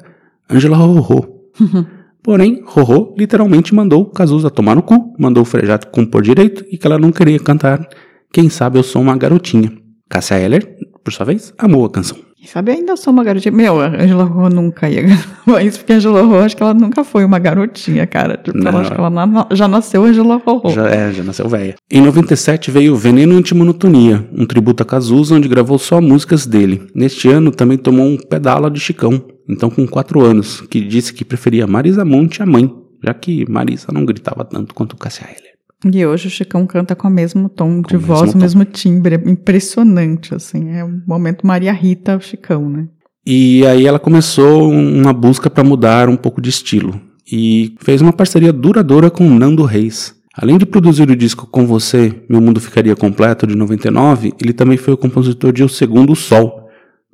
Angela 0.49 0.77
Rorô. 0.77 1.51
Porém, 2.23 2.63
Rorô 2.65 3.15
literalmente 3.19 3.75
mandou 3.75 4.07
Cazuza 4.07 4.49
tomar 4.49 4.75
no 4.75 4.83
cu, 4.83 5.15
mandou 5.19 5.43
o 5.43 5.47
Frejá 5.47 5.79
compor 5.79 6.23
direito 6.23 6.65
e 6.71 6.79
que 6.79 6.87
ela 6.87 6.99
não 6.99 7.13
queria 7.13 7.39
cantar 7.39 7.87
Quem 8.33 8.49
Sabe 8.49 8.79
Eu 8.79 8.83
Sou 8.83 9.03
Uma 9.03 9.17
Garotinha. 9.17 9.73
Cássia 10.09 10.39
Eller, 10.39 10.67
por 11.05 11.13
sua 11.13 11.25
vez, 11.27 11.53
amou 11.59 11.85
a 11.85 11.91
canção. 11.91 12.19
E 12.43 12.47
sabe, 12.49 12.73
ainda 12.73 12.97
sou 12.97 13.13
uma 13.13 13.23
garotinha. 13.23 13.53
Meu, 13.55 13.81
a 13.81 13.87
Angela 13.87 14.25
Rô 14.25 14.49
nunca 14.49 14.91
ia 14.91 15.01
gravar 15.03 15.63
isso, 15.65 15.79
porque 15.79 15.93
a 15.93 15.97
Angela 15.97 16.23
Rô, 16.23 16.39
acho 16.41 16.57
que 16.57 16.63
ela 16.63 16.75
nunca 16.75 17.05
foi 17.05 17.25
uma 17.25 17.39
garotinha, 17.39 18.05
cara. 18.05 18.37
Tipo, 18.37 18.59
Não. 18.59 18.69
ela, 18.69 18.81
acho 18.81 18.91
que 18.91 18.99
ela 18.99 19.09
na- 19.11 19.47
já 19.53 19.69
nasceu 19.69 20.03
Angela 20.05 20.43
Rô. 20.45 20.69
Já, 20.71 20.89
é, 20.89 21.13
já 21.13 21.23
nasceu 21.23 21.49
velha. 21.49 21.77
Em 21.91 22.01
97 22.03 22.69
veio 22.71 22.97
Veneno 22.97 23.37
Antimonotonia, 23.37 24.29
um 24.33 24.45
tributo 24.45 24.83
a 24.83 24.87
Cazuza, 24.87 25.37
onde 25.37 25.47
gravou 25.47 25.79
só 25.79 26.01
músicas 26.01 26.45
dele. 26.45 26.83
Neste 26.95 27.29
ano 27.29 27.53
também 27.53 27.79
tomou 27.79 28.07
um 28.07 28.17
pedala 28.19 28.69
de 28.71 28.81
Chicão, 28.81 29.23
então 29.49 29.71
com 29.71 29.87
4 29.87 30.21
anos, 30.21 30.63
que 30.63 30.81
disse 30.81 31.15
que 31.15 31.25
preferia 31.25 31.67
Marisa 31.69 32.05
Monte 32.05 32.43
à 32.43 32.47
mãe, 32.47 32.69
já 33.05 33.15
que 33.15 33.49
Marisa 33.49 33.87
não 33.93 34.05
gritava 34.05 34.45
tanto 34.45 34.75
quanto 34.75 34.97
Cássia 34.97 35.27
Eller. 35.29 35.52
E 35.85 36.07
hoje 36.07 36.29
o 36.29 36.31
Chicão 36.31 36.67
canta 36.67 36.95
com 36.95 37.09
o 37.09 37.11
mesmo 37.11 37.49
tom 37.49 37.83
de 37.83 37.97
o 37.97 38.01
voz, 38.01 38.35
mesmo 38.35 38.39
o 38.39 38.43
mesmo 38.43 38.65
timbre. 38.65 39.17
É 39.17 39.31
impressionante, 39.31 40.35
assim. 40.35 40.71
É 40.71 40.85
um 40.85 41.01
momento 41.07 41.47
Maria 41.47 41.73
Rita, 41.73 42.17
o 42.17 42.21
Chicão, 42.21 42.69
né? 42.69 42.87
E 43.27 43.65
aí 43.67 43.87
ela 43.87 43.99
começou 43.99 44.71
uma 44.71 45.13
busca 45.13 45.49
para 45.49 45.63
mudar 45.65 46.09
um 46.09 46.17
pouco 46.17 46.41
de 46.41 46.51
estilo. 46.51 47.01
e 47.31 47.75
fez 47.81 48.03
uma 48.03 48.13
parceria 48.13 48.53
duradoura 48.53 49.09
com 49.09 49.29
Nando 49.29 49.65
Reis. 49.65 50.15
Além 50.35 50.59
de 50.59 50.67
produzir 50.67 51.09
o 51.11 51.17
disco 51.17 51.47
Com 51.47 51.67
Você, 51.67 52.23
Meu 52.29 52.41
Mundo 52.41 52.61
Ficaria 52.61 52.97
Completo, 52.97 53.47
de 53.47 53.55
99, 53.55 54.33
ele 54.41 54.53
também 54.53 54.77
foi 54.77 54.95
o 54.95 54.97
compositor 54.97 55.53
de 55.53 55.63
O 55.63 55.69
Segundo 55.69 56.17
Sol, 56.17 56.62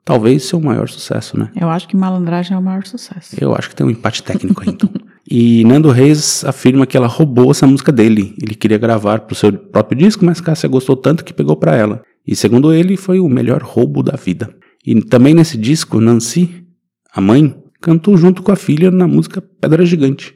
talvez 0.08 0.44
seu 0.44 0.58
maior 0.58 0.88
sucesso, 0.88 1.38
né? 1.38 1.50
Eu 1.54 1.68
acho 1.68 1.86
que 1.86 1.94
Malandragem 1.94 2.56
é 2.56 2.58
o 2.58 2.62
maior 2.62 2.82
sucesso. 2.86 3.36
Eu 3.38 3.54
acho 3.54 3.68
que 3.68 3.76
tem 3.76 3.86
um 3.86 3.90
empate 3.90 4.22
técnico 4.22 4.62
aí, 4.62 4.70
então. 4.70 4.88
E 5.30 5.62
Nando 5.64 5.90
Reis 5.90 6.42
afirma 6.42 6.86
que 6.86 6.96
ela 6.96 7.06
roubou 7.06 7.50
essa 7.50 7.66
música 7.66 7.92
dele. 7.92 8.34
Ele 8.40 8.54
queria 8.54 8.78
gravar 8.78 9.20
pro 9.20 9.34
seu 9.34 9.52
próprio 9.52 9.98
disco, 9.98 10.24
mas 10.24 10.40
Cássia 10.40 10.66
gostou 10.66 10.96
tanto 10.96 11.22
que 11.22 11.34
pegou 11.34 11.54
para 11.54 11.76
ela. 11.76 12.02
E 12.26 12.34
segundo 12.34 12.72
ele, 12.72 12.96
foi 12.96 13.20
o 13.20 13.28
melhor 13.28 13.60
roubo 13.62 14.02
da 14.02 14.16
vida. 14.16 14.48
E 14.86 14.98
também 15.02 15.34
nesse 15.34 15.58
disco, 15.58 16.00
Nancy, 16.00 16.64
a 17.12 17.20
mãe, 17.20 17.54
cantou 17.78 18.16
junto 18.16 18.42
com 18.42 18.52
a 18.52 18.56
filha 18.56 18.90
na 18.90 19.06
música 19.06 19.42
Pedra 19.60 19.84
Gigante. 19.84 20.34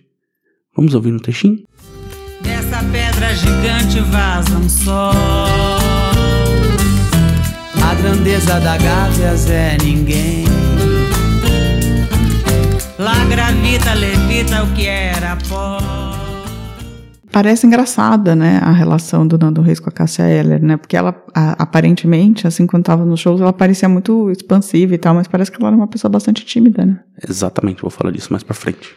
Vamos 0.77 0.95
ouvir 0.95 1.15
um 1.15 1.19
textinho? 1.19 1.65
Dessa 2.43 2.85
pedra 2.93 3.35
gigante 3.35 3.99
vaza 4.11 4.59
um 4.59 4.69
sol. 4.69 5.82
A 7.93 7.95
grandeza 7.95 8.59
da 8.59 8.79
Gávias 8.79 9.51
é 9.51 9.77
ninguém. 9.85 10.47
Lá 12.99 13.23
gravita, 13.27 13.93
levita 13.93 14.65
o 14.65 14.73
que 14.73 14.87
era 14.87 15.37
pó. 15.47 15.79
Parece 17.31 17.67
engraçada, 17.67 18.35
né, 18.35 18.61
a 18.63 18.73
relação 18.73 19.27
do 19.27 19.37
Nando 19.37 19.61
Reis 19.61 19.79
com 19.79 19.91
a 19.91 19.93
Cássia 19.93 20.23
Eller, 20.23 20.63
né? 20.63 20.79
Porque 20.79 20.97
ela, 20.97 21.15
a, 21.35 21.63
aparentemente, 21.63 22.47
assim, 22.47 22.67
quando 22.67 22.85
tava 22.85 23.05
nos 23.05 23.21
shows, 23.21 23.43
ela 23.43 23.53
parecia 23.53 23.91
muito 23.91 24.31
expansiva 24.31 24.95
e 24.95 24.99
tal, 24.99 25.15
mas 25.15 25.29
parece 25.29 25.53
que 25.53 25.59
ela 25.59 25.69
era 25.69 25.77
uma 25.77 25.87
pessoa 25.87 26.11
bastante 26.11 26.47
tímida, 26.47 26.87
né? 26.87 26.99
Exatamente, 27.29 27.83
vou 27.83 27.91
falar 27.91 28.11
disso 28.11 28.29
mais 28.31 28.43
pra 28.43 28.55
frente. 28.55 28.89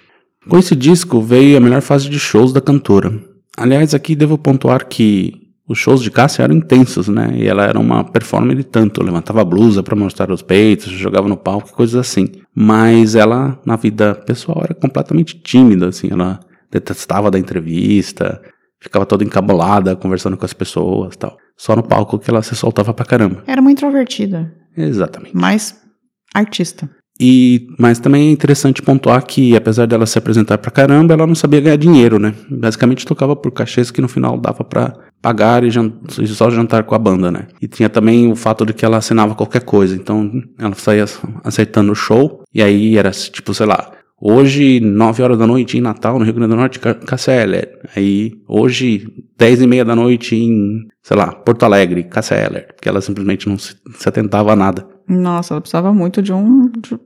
Com 0.47 0.57
esse 0.57 0.73
disco 0.73 1.21
veio 1.21 1.57
a 1.57 1.59
melhor 1.59 1.81
fase 1.81 2.09
de 2.09 2.17
shows 2.17 2.53
da 2.53 2.61
cantora. 2.61 3.11
Aliás, 3.57 3.93
aqui 3.93 4.15
devo 4.15 4.37
pontuar 4.37 4.87
que 4.87 5.44
os 5.67 5.77
shows 5.77 6.01
de 6.01 6.11
Cássia 6.11 6.43
eram 6.43 6.55
intensos, 6.55 7.07
né? 7.07 7.31
E 7.35 7.47
ela 7.47 7.65
era 7.65 7.79
uma 7.79 8.03
performer 8.03 8.55
de 8.55 8.63
tanto, 8.63 9.03
levantava 9.03 9.41
a 9.41 9.45
blusa 9.45 9.81
para 9.81 9.95
mostrar 9.95 10.31
os 10.31 10.41
peitos, 10.41 10.91
jogava 10.91 11.27
no 11.27 11.37
palco, 11.37 11.73
coisas 11.73 11.95
assim. 11.95 12.27
Mas 12.53 13.15
ela, 13.15 13.59
na 13.65 13.75
vida 13.75 14.13
pessoal, 14.13 14.61
era 14.63 14.73
completamente 14.73 15.39
tímida, 15.39 15.87
assim, 15.87 16.09
ela 16.11 16.39
detestava 16.71 17.31
da 17.31 17.39
entrevista, 17.39 18.41
ficava 18.79 19.05
toda 19.05 19.23
encabulada, 19.23 19.95
conversando 19.95 20.37
com 20.37 20.45
as 20.45 20.53
pessoas 20.53 21.15
tal. 21.15 21.37
Só 21.57 21.75
no 21.75 21.83
palco 21.83 22.19
que 22.19 22.29
ela 22.29 22.43
se 22.43 22.55
soltava 22.55 22.93
pra 22.93 23.05
caramba. 23.05 23.43
Era 23.47 23.61
uma 23.61 23.71
introvertida. 23.71 24.53
Exatamente. 24.77 25.35
Mas 25.35 25.81
artista. 26.33 26.89
E, 27.19 27.67
mas 27.79 27.97
também 27.97 28.27
é 28.27 28.31
interessante 28.31 28.81
pontuar 28.81 29.25
que, 29.25 29.55
apesar 29.55 29.87
dela 29.87 30.05
se 30.05 30.17
apresentar 30.17 30.57
pra 30.57 30.69
caramba, 30.69 31.13
ela 31.13 31.25
não 31.25 31.33
sabia 31.33 31.61
ganhar 31.61 31.77
dinheiro, 31.77 32.19
né? 32.19 32.35
Basicamente 32.51 33.05
tocava 33.05 33.35
por 33.35 33.51
cachês 33.51 33.89
que 33.89 34.01
no 34.01 34.09
final 34.09 34.37
dava 34.37 34.65
pra 34.65 34.93
pagar 35.21 35.63
e, 35.63 35.69
jant 35.69 35.93
e 36.19 36.27
só 36.27 36.49
jantar 36.49 36.83
com 36.83 36.95
a 36.95 36.99
banda, 36.99 37.31
né? 37.31 37.47
E 37.61 37.67
tinha 37.67 37.89
também 37.89 38.31
o 38.31 38.35
fato 38.35 38.65
de 38.65 38.73
que 38.73 38.85
ela 38.85 38.97
assinava 38.97 39.35
qualquer 39.35 39.63
coisa, 39.63 39.95
então 39.95 40.31
ela 40.57 40.75
saía 40.75 41.05
aceitando 41.43 41.91
o 41.91 41.95
show, 41.95 42.43
e 42.53 42.61
aí 42.61 42.97
era 42.97 43.11
tipo, 43.11 43.53
sei 43.53 43.65
lá, 43.65 43.91
Hoje, 44.19 44.79
9 44.79 45.21
horas 45.21 45.37
da 45.37 45.45
noite 45.45 45.77
em 45.77 45.81
Natal, 45.81 46.17
no 46.17 46.23
Rio 46.23 46.33
Grande 46.33 46.51
do 46.51 46.55
Norte, 46.55 46.79
Cassia 46.79 47.45
Aí, 47.95 48.31
hoje, 48.47 49.07
10 49.37 49.61
e 49.61 49.67
meia 49.67 49.83
da 49.83 49.95
noite 49.95 50.35
em, 50.35 50.87
sei 51.03 51.17
lá, 51.17 51.33
Porto 51.33 51.63
Alegre, 51.63 52.03
Cassia 52.05 52.37
Eller. 52.37 52.67
Porque 52.73 52.87
ela 52.87 53.01
simplesmente 53.01 53.47
não 53.49 53.57
se, 53.57 53.75
se 53.97 54.07
atentava 54.07 54.53
a 54.53 54.55
nada. 54.55 54.87
Nossa, 55.07 55.53
ela 55.53 55.61
precisava 55.61 55.93
muito 55.93 56.21
de 56.21 56.31
um, 56.31 56.69
de, 56.69 56.97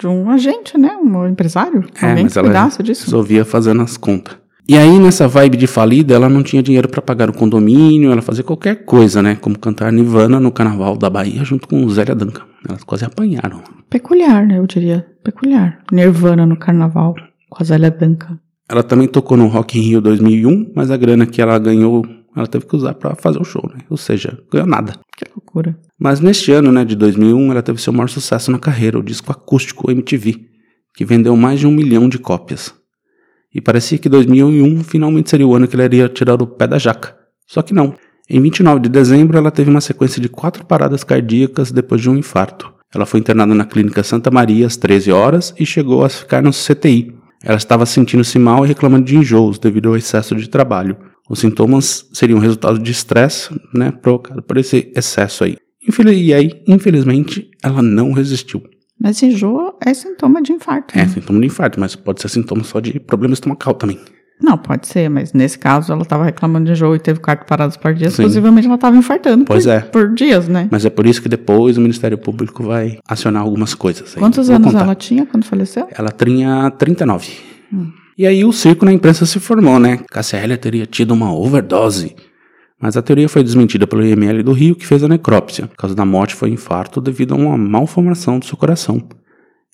de 0.00 0.06
um 0.08 0.28
agente, 0.28 0.76
né? 0.76 0.96
Um 0.96 1.28
empresário. 1.28 1.84
É, 2.02 2.10
alguém 2.10 2.24
mas 2.24 2.32
que 2.32 2.38
ela 2.40 2.68
disso. 2.82 3.04
resolvia 3.04 3.44
fazendo 3.44 3.82
as 3.82 3.96
contas. 3.96 4.36
E 4.68 4.76
aí, 4.76 4.98
nessa 4.98 5.28
vibe 5.28 5.56
de 5.56 5.68
falida, 5.68 6.14
ela 6.14 6.28
não 6.28 6.42
tinha 6.42 6.60
dinheiro 6.60 6.88
para 6.88 7.00
pagar 7.00 7.30
o 7.30 7.32
condomínio, 7.32 8.10
ela 8.10 8.20
fazia 8.20 8.42
qualquer 8.42 8.84
coisa, 8.84 9.22
né? 9.22 9.36
Como 9.36 9.56
cantar 9.56 9.92
Nirvana 9.92 10.40
no 10.40 10.50
Carnaval 10.50 10.96
da 10.96 11.08
Bahia 11.08 11.44
junto 11.44 11.68
com 11.68 11.88
Zélia 11.88 12.16
Duncan. 12.16 12.42
Elas 12.68 12.82
quase 12.82 13.04
apanharam. 13.04 13.62
Peculiar, 13.88 14.44
né? 14.44 14.58
Eu 14.58 14.66
diria. 14.66 15.06
Peculiar. 15.22 15.78
Nirvana 15.92 16.44
no 16.44 16.56
carnaval 16.56 17.14
com 17.48 17.62
a 17.62 17.64
Zélia 17.64 17.92
Duncan. 17.92 18.40
Ela 18.68 18.82
também 18.82 19.06
tocou 19.06 19.36
no 19.36 19.46
Rock 19.46 19.78
in 19.78 19.82
Rio 19.82 20.00
2001, 20.00 20.72
mas 20.74 20.90
a 20.90 20.96
grana 20.96 21.26
que 21.26 21.40
ela 21.40 21.56
ganhou, 21.60 22.04
ela 22.34 22.48
teve 22.48 22.66
que 22.66 22.74
usar 22.74 22.94
para 22.94 23.14
fazer 23.14 23.40
o 23.40 23.44
show, 23.44 23.62
né? 23.72 23.82
Ou 23.88 23.96
seja, 23.96 24.36
ganhou 24.52 24.66
nada. 24.66 24.94
Que 25.16 25.24
loucura. 25.32 25.78
Mas 25.96 26.18
neste 26.18 26.50
ano, 26.50 26.72
né, 26.72 26.84
de 26.84 26.96
2001, 26.96 27.52
ela 27.52 27.62
teve 27.62 27.80
seu 27.80 27.92
maior 27.92 28.08
sucesso 28.08 28.50
na 28.50 28.58
carreira, 28.58 28.98
o 28.98 29.02
disco 29.02 29.30
acústico 29.30 29.92
MTV, 29.92 30.40
que 30.96 31.04
vendeu 31.04 31.36
mais 31.36 31.60
de 31.60 31.68
um 31.68 31.70
milhão 31.70 32.08
de 32.08 32.18
cópias. 32.18 32.74
E 33.56 33.60
parecia 33.62 33.96
que 33.96 34.06
2001 34.06 34.84
finalmente 34.84 35.30
seria 35.30 35.46
o 35.46 35.54
ano 35.54 35.66
que 35.66 35.74
ela 35.74 35.86
iria 35.86 36.10
tirar 36.10 36.42
o 36.42 36.46
pé 36.46 36.66
da 36.66 36.78
jaca. 36.78 37.16
Só 37.46 37.62
que 37.62 37.72
não. 37.72 37.94
Em 38.28 38.38
29 38.38 38.80
de 38.80 38.90
dezembro, 38.90 39.38
ela 39.38 39.50
teve 39.50 39.70
uma 39.70 39.80
sequência 39.80 40.20
de 40.20 40.28
quatro 40.28 40.66
paradas 40.66 41.02
cardíacas 41.02 41.72
depois 41.72 42.02
de 42.02 42.10
um 42.10 42.18
infarto. 42.18 42.70
Ela 42.94 43.06
foi 43.06 43.18
internada 43.18 43.54
na 43.54 43.64
clínica 43.64 44.02
Santa 44.02 44.30
Maria 44.30 44.66
às 44.66 44.76
13 44.76 45.10
horas 45.10 45.54
e 45.58 45.64
chegou 45.64 46.04
a 46.04 46.10
ficar 46.10 46.42
no 46.42 46.50
CTI. 46.50 47.14
Ela 47.42 47.56
estava 47.56 47.86
sentindo-se 47.86 48.38
mal 48.38 48.62
e 48.62 48.68
reclamando 48.68 49.06
de 49.06 49.16
enjoos 49.16 49.58
devido 49.58 49.88
ao 49.88 49.96
excesso 49.96 50.36
de 50.36 50.50
trabalho. 50.50 50.94
Os 51.26 51.38
sintomas 51.38 52.04
seriam 52.12 52.38
resultado 52.38 52.78
de 52.78 52.92
estresse, 52.92 53.58
né, 53.72 53.90
provocado 53.90 54.42
por 54.42 54.58
esse 54.58 54.92
excesso 54.94 55.44
aí. 55.44 55.56
E 56.12 56.34
aí, 56.34 56.50
infelizmente, 56.68 57.50
ela 57.64 57.80
não 57.80 58.12
resistiu. 58.12 58.62
Mas 59.00 59.22
enjoo 59.22 59.74
é 59.84 59.92
sintoma 59.92 60.42
de 60.42 60.52
infarto. 60.52 60.96
É, 60.98 61.02
né? 61.02 61.08
sintoma 61.08 61.40
de 61.40 61.46
infarto, 61.46 61.78
mas 61.78 61.94
pode 61.94 62.20
ser 62.20 62.28
sintoma 62.28 62.64
só 62.64 62.80
de 62.80 62.98
problema 62.98 63.34
estomacal 63.34 63.74
também. 63.74 63.98
Não, 64.40 64.58
pode 64.58 64.86
ser, 64.86 65.08
mas 65.08 65.32
nesse 65.32 65.58
caso 65.58 65.90
ela 65.92 66.02
estava 66.02 66.24
reclamando 66.24 66.66
de 66.66 66.72
enjoo 66.72 66.94
e 66.94 66.98
teve 66.98 67.20
quatro 67.20 67.46
paradas 67.46 67.76
por 67.76 67.94
dia. 67.94 68.10
Sim. 68.10 68.22
Possivelmente 68.22 68.66
ela 68.66 68.74
estava 68.74 68.94
infartando 68.96 69.44
Pois 69.46 69.64
por, 69.64 69.70
é. 69.72 69.80
por 69.80 70.14
dias, 70.14 70.46
né? 70.46 70.68
Mas 70.70 70.84
é 70.84 70.90
por 70.90 71.06
isso 71.06 71.22
que 71.22 71.28
depois 71.28 71.78
o 71.78 71.80
Ministério 71.80 72.18
Público 72.18 72.62
vai 72.62 72.98
acionar 73.08 73.42
algumas 73.42 73.74
coisas. 73.74 74.12
aí. 74.14 74.18
Quantos 74.20 74.48
Vou 74.48 74.56
anos 74.56 74.72
contar. 74.72 74.84
ela 74.84 74.94
tinha 74.94 75.24
quando 75.24 75.44
faleceu? 75.44 75.88
Ela 75.90 76.10
tinha 76.10 76.70
39. 76.72 77.32
Hum. 77.72 77.90
E 78.18 78.26
aí 78.26 78.44
o 78.44 78.52
circo 78.52 78.84
na 78.84 78.92
imprensa 78.92 79.24
se 79.26 79.38
formou, 79.40 79.78
né? 79.78 80.00
Cássia 80.10 80.38
Eller 80.38 80.58
teria 80.58 80.86
tido 80.86 81.12
uma 81.12 81.32
overdose. 81.34 82.14
Mas 82.80 82.96
a 82.96 83.02
teoria 83.02 83.28
foi 83.28 83.42
desmentida 83.42 83.86
pelo 83.86 84.04
IML 84.04 84.42
do 84.42 84.52
Rio, 84.52 84.74
que 84.74 84.86
fez 84.86 85.02
a 85.02 85.08
necrópsia. 85.08 85.64
A 85.64 85.76
causa 85.76 85.94
da 85.94 86.04
morte 86.04 86.34
foi 86.34 86.50
infarto 86.50 87.00
devido 87.00 87.32
a 87.34 87.36
uma 87.36 87.56
malformação 87.56 88.38
do 88.38 88.44
seu 88.44 88.56
coração. 88.56 89.02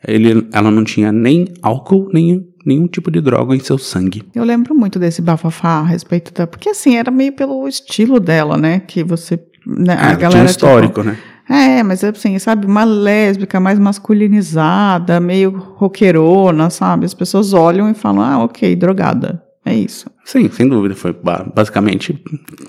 Ele, 0.07 0.47
ela 0.53 0.71
não 0.71 0.85
tinha 0.85 1.13
nem 1.13 1.47
álcool, 1.63 2.09
nem 2.13 2.47
nenhum 2.65 2.87
tipo 2.87 3.11
de 3.11 3.21
droga 3.21 3.55
em 3.55 3.61
seu 3.61 3.79
sangue. 3.79 4.23
Eu 4.35 4.45
lembro 4.45 4.75
muito 4.75 4.99
desse 4.99 5.21
bafafá 5.23 5.81
a 5.81 5.85
respeito 5.85 6.33
da. 6.33 6.47
Porque 6.47 6.71
assim, 6.71 6.97
era 6.97 7.11
meio 7.11 7.33
pelo 7.33 7.67
estilo 7.69 8.19
dela, 8.21 8.57
né? 8.57 8.81
Que 8.81 9.03
você. 9.03 9.37
Né, 9.67 9.95
Ah, 9.99 10.11
a 10.11 10.15
galera. 10.15 10.31
tinha 10.31 10.43
um 10.43 10.47
histórico, 10.47 11.03
tipo, 11.03 11.05
né? 11.05 11.19
É, 11.49 11.83
mas 11.83 12.03
assim, 12.03 12.39
sabe, 12.39 12.67
uma 12.67 12.85
lésbica 12.85 13.61
mais 13.61 13.79
masculinizada, 13.79 15.21
meio 15.21 15.51
roqueirona, 15.51 16.71
sabe? 16.71 17.05
As 17.05 17.15
pessoas 17.15 17.53
olham 17.53 17.91
e 17.91 17.95
falam, 17.95 18.23
ah, 18.23 18.45
ok, 18.45 18.75
drogada. 18.77 19.43
É 19.64 19.75
isso. 19.75 20.07
Sim, 20.25 20.49
sem 20.50 20.69
dúvida. 20.69 20.95
Foi 20.95 21.12
ba- 21.12 21.47
basicamente 21.54 22.21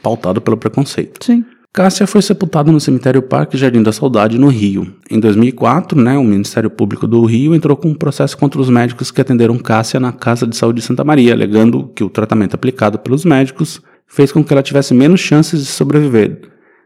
pautado 0.02 0.40
pelo 0.42 0.58
preconceito. 0.58 1.24
Sim. 1.26 1.44
Cássia 1.72 2.06
foi 2.06 2.22
sepultada 2.22 2.72
no 2.72 2.80
cemitério 2.80 3.20
Parque 3.24 3.58
Jardim 3.58 3.82
da 3.82 3.92
Saudade, 3.92 4.38
no 4.38 4.48
Rio. 4.48 4.94
Em 5.10 5.20
2004, 5.20 6.00
né, 6.00 6.16
o 6.20 6.24
Ministério 6.24 6.70
Público 6.70 7.08
do 7.08 7.26
Rio 7.26 7.56
entrou 7.56 7.76
com 7.76 7.90
um 7.90 7.96
processo 7.96 8.38
contra 8.38 8.62
os 8.62 8.70
médicos 8.70 9.10
que 9.10 9.20
atenderam 9.20 9.58
Cássia 9.58 10.00
na 10.00 10.12
Casa 10.12 10.46
de 10.46 10.56
Saúde 10.56 10.82
de 10.82 10.86
Santa 10.86 11.04
Maria, 11.04 11.34
alegando 11.34 11.88
que 11.96 12.04
o 12.04 12.10
tratamento 12.12 12.54
aplicado 12.54 13.00
pelos 13.00 13.26
médicos 13.26 13.82
fez 14.06 14.32
com 14.32 14.44
que 14.44 14.54
ela 14.54 14.62
tivesse 14.62 14.94
menos 14.94 15.20
chances 15.20 15.62
de 15.62 15.66
sobreviver, 15.66 16.42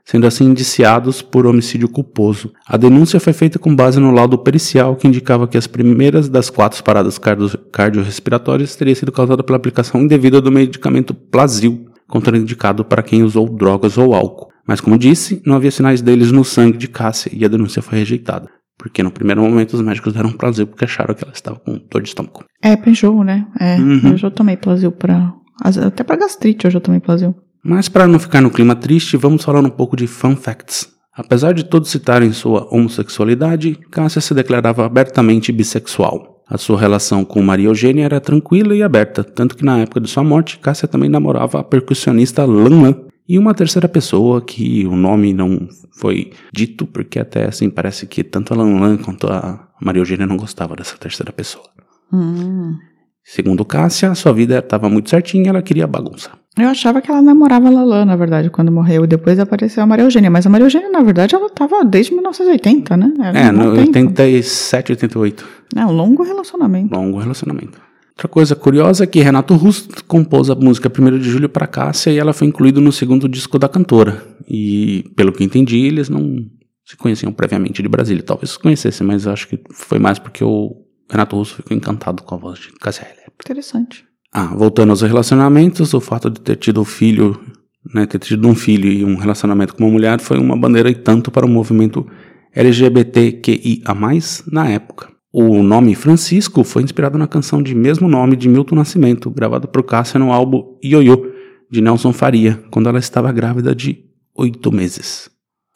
sendo 0.09 0.25
assim 0.25 0.45
indiciados 0.45 1.21
por 1.21 1.45
homicídio 1.45 1.89
culposo. 1.89 2.53
A 2.65 2.77
denúncia 2.77 3.19
foi 3.19 3.33
feita 3.33 3.59
com 3.59 3.75
base 3.75 3.99
no 3.99 4.09
laudo 4.11 4.37
pericial 4.37 4.95
que 4.95 5.07
indicava 5.07 5.47
que 5.47 5.57
as 5.57 5.67
primeiras 5.67 6.29
das 6.29 6.49
quatro 6.49 6.81
paradas 6.83 7.17
cardio- 7.17 7.57
cardiorrespiratórias 7.73 8.75
teriam 8.75 8.95
sido 8.95 9.11
causadas 9.11 9.45
pela 9.45 9.57
aplicação 9.57 10.01
indevida 10.01 10.39
do 10.39 10.51
medicamento 10.51 11.13
Plasil, 11.13 11.85
contraindicado 12.07 12.85
para 12.85 13.03
quem 13.03 13.21
usou 13.23 13.49
drogas 13.49 13.97
ou 13.97 14.13
álcool. 14.13 14.47
Mas 14.65 14.79
como 14.81 14.97
disse, 14.97 15.41
não 15.45 15.55
havia 15.55 15.71
sinais 15.71 16.01
deles 16.01 16.31
no 16.31 16.43
sangue 16.45 16.77
de 16.77 16.87
Cássia 16.87 17.31
e 17.33 17.43
a 17.43 17.47
denúncia 17.47 17.81
foi 17.81 17.99
rejeitada. 17.99 18.49
Porque 18.77 19.01
no 19.01 19.11
primeiro 19.11 19.41
momento 19.41 19.73
os 19.73 19.81
médicos 19.81 20.13
deram 20.13 20.31
Plasil 20.31 20.67
porque 20.67 20.85
acharam 20.85 21.15
que 21.15 21.23
ela 21.23 21.33
estava 21.33 21.57
com 21.59 21.79
dor 21.91 22.01
de 22.01 22.09
estômago. 22.09 22.45
É, 22.63 22.75
pra 22.75 22.91
enjoo, 22.91 23.23
né? 23.23 23.45
É, 23.59 23.75
Uhum. 23.77 24.11
eu 24.11 24.17
já 24.17 24.29
tomei 24.29 24.55
Plasil 24.55 24.91
pra. 24.91 25.33
Até 25.61 26.03
pra 26.03 26.15
gastrite 26.15 26.65
eu 26.65 26.71
já 26.71 26.79
tomei 26.79 26.99
Plasil. 26.99 27.35
Mas 27.69 27.89
para 27.89 28.07
não 28.07 28.17
ficar 28.17 28.39
no 28.39 28.49
clima 28.49 28.77
triste, 28.77 29.17
vamos 29.17 29.43
falar 29.43 29.59
um 29.59 29.69
pouco 29.69 29.97
de 29.97 30.07
fun 30.07 30.37
facts. 30.37 30.87
Apesar 31.13 31.53
de 31.53 31.65
todos 31.65 31.89
citarem 31.89 32.31
sua 32.31 32.65
homossexualidade, 32.73 33.77
Cássia 33.91 34.21
se 34.21 34.33
declarava 34.33 34.85
abertamente 34.85 35.51
bissexual. 35.51 36.45
A 36.47 36.57
sua 36.57 36.79
relação 36.79 37.25
com 37.25 37.41
Maria 37.41 37.67
Eugênia 37.67 38.05
era 38.05 38.21
tranquila 38.21 38.73
e 38.73 38.81
aberta, 38.81 39.21
tanto 39.21 39.57
que 39.57 39.65
na 39.65 39.79
época 39.79 39.99
de 39.99 40.07
sua 40.07 40.23
morte, 40.23 40.59
Cássia 40.59 40.87
também 40.87 41.09
namorava 41.09 41.59
a 41.59 41.63
percussionista 41.63 42.45
Lan 42.45 42.81
Lan 42.81 42.95
e 43.27 43.37
uma 43.37 43.53
terceira 43.53 43.89
pessoa 43.89 44.41
que 44.41 44.87
o 44.87 44.95
nome 44.95 45.33
não 45.33 45.67
foi 45.99 46.31
dito, 46.53 46.87
porque 46.87 47.19
até 47.19 47.47
assim 47.47 47.69
parece 47.69 48.07
que 48.07 48.23
tanto 48.23 48.53
a 48.53 48.57
Lan 48.57 48.79
Lan 48.79 48.95
quanto 48.95 49.27
a 49.27 49.67
Maria 49.81 49.99
Eugênia 49.99 50.25
não 50.25 50.37
gostava 50.37 50.73
dessa 50.73 50.95
terceira 50.97 51.33
pessoa. 51.33 51.65
Hum. 52.13 52.77
Segundo 53.25 53.65
Cássia, 53.65 54.15
sua 54.15 54.31
vida 54.31 54.59
estava 54.59 54.87
muito 54.87 55.09
certinha, 55.09 55.49
ela 55.49 55.61
queria 55.61 55.85
bagunça. 55.85 56.31
Eu 56.57 56.69
achava 56.69 57.01
que 57.01 57.11
ela 57.11 57.21
namorava 57.21 57.67
a 57.67 57.71
Lalan, 57.71 58.05
na 58.05 58.15
verdade, 58.15 58.49
quando 58.49 58.71
morreu. 58.71 59.03
E 59.03 59.07
depois 59.07 59.37
apareceu 59.39 59.83
a 59.83 59.85
Maria 59.85 60.05
Eugênia. 60.05 60.29
Mas 60.29 60.45
a 60.45 60.49
Maria 60.49 60.65
Eugênia, 60.65 60.89
na 60.89 61.01
verdade, 61.01 61.35
ela 61.35 61.49
tava 61.49 61.83
desde 61.85 62.13
1980, 62.13 62.97
né? 62.97 63.13
É, 63.35 63.49
um 63.49 63.51
no 63.51 63.75
bom 63.75 63.91
tempo. 63.91 64.09
87, 64.09 64.93
88. 64.93 65.47
É 65.75 65.85
um 65.85 65.91
longo 65.91 66.23
relacionamento. 66.23 66.93
Longo 66.93 67.19
relacionamento. 67.19 67.79
Outra 68.11 68.27
coisa 68.27 68.55
curiosa 68.55 69.03
é 69.03 69.07
que 69.07 69.19
Renato 69.19 69.53
Russo 69.53 69.87
compôs 70.07 70.49
a 70.49 70.55
música 70.55 70.91
1 70.91 71.19
de 71.19 71.29
julho 71.29 71.47
para 71.47 71.67
Cássia 71.67 72.09
e 72.09 72.17
ela 72.17 72.33
foi 72.33 72.47
incluída 72.47 72.81
no 72.81 72.91
segundo 72.91 73.29
disco 73.29 73.59
da 73.59 73.69
cantora. 73.69 74.23
E, 74.49 75.05
pelo 75.15 75.31
que 75.31 75.43
entendi, 75.43 75.85
eles 75.85 76.09
não 76.09 76.37
se 76.83 76.97
conheciam 76.97 77.31
previamente 77.31 77.83
de 77.83 77.87
Brasília. 77.87 78.23
Talvez 78.23 78.51
se 78.51 78.59
conhecessem, 78.59 79.05
mas 79.05 79.27
acho 79.27 79.47
que 79.47 79.59
foi 79.71 79.99
mais 79.99 80.17
porque 80.17 80.43
o 80.43 80.75
Renato 81.07 81.35
Russo 81.35 81.57
ficou 81.57 81.77
encantado 81.77 82.23
com 82.23 82.33
a 82.33 82.37
voz 82.39 82.57
de 82.57 82.71
Cássia 82.79 83.05
Eller. 83.05 83.27
Interessante. 83.39 84.03
Ah, 84.31 84.53
voltando 84.55 84.89
aos 84.89 85.01
relacionamentos, 85.01 85.93
o 85.93 85.99
fato 85.99 86.29
de 86.29 86.41
ter 86.41 86.57
tido 86.57 86.81
um 86.81 86.85
filho, 86.85 87.39
né, 87.93 88.05
ter 88.05 88.19
tido 88.19 88.47
um 88.47 88.55
filho 88.55 88.91
e 88.91 89.03
um 89.03 89.15
relacionamento 89.15 89.75
com 89.75 89.83
uma 89.83 89.91
mulher 89.91 90.19
foi 90.19 90.37
uma 90.37 90.55
bandeira 90.55 90.89
e 90.89 90.95
tanto 90.95 91.31
para 91.31 91.45
o 91.45 91.49
movimento 91.49 92.05
LGBTQIA+, 92.53 93.95
na 94.51 94.69
época. 94.69 95.09
O 95.31 95.61
nome 95.61 95.93
Francisco 95.93 96.63
foi 96.63 96.83
inspirado 96.83 97.17
na 97.17 97.27
canção 97.27 97.61
de 97.61 97.75
mesmo 97.75 98.07
nome 98.07 98.35
de 98.35 98.49
Milton 98.49 98.75
Nascimento, 98.75 99.29
gravada 99.29 99.67
por 99.67 99.83
Cássia 99.83 100.19
no 100.19 100.31
álbum 100.31 100.77
Ioiô, 100.83 101.31
de 101.69 101.81
Nelson 101.81 102.13
Faria, 102.13 102.63
quando 102.71 102.89
ela 102.89 102.99
estava 102.99 103.31
grávida 103.31 103.75
de 103.75 104.05
oito 104.35 104.71
meses. 104.71 105.29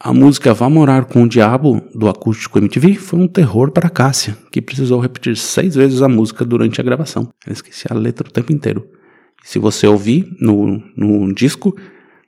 A 0.03 0.11
música 0.11 0.51
Vá 0.51 0.67
Morar 0.67 1.05
com 1.05 1.21
o 1.21 1.29
Diabo, 1.29 1.79
do 1.93 2.09
acústico 2.09 2.57
MTV, 2.57 2.95
foi 2.95 3.19
um 3.19 3.27
terror 3.27 3.69
para 3.69 3.87
Cássia, 3.87 4.35
que 4.51 4.59
precisou 4.59 4.99
repetir 4.99 5.37
seis 5.37 5.75
vezes 5.75 6.01
a 6.01 6.09
música 6.09 6.43
durante 6.43 6.81
a 6.81 6.83
gravação. 6.83 7.29
Ela 7.45 7.53
esquecia 7.53 7.91
a 7.91 7.93
letra 7.93 8.27
o 8.27 8.31
tempo 8.31 8.51
inteiro. 8.51 8.83
E 9.45 9.47
se 9.47 9.59
você 9.59 9.85
ouvir 9.85 10.27
no, 10.39 10.81
no 10.97 11.31
disco, 11.31 11.77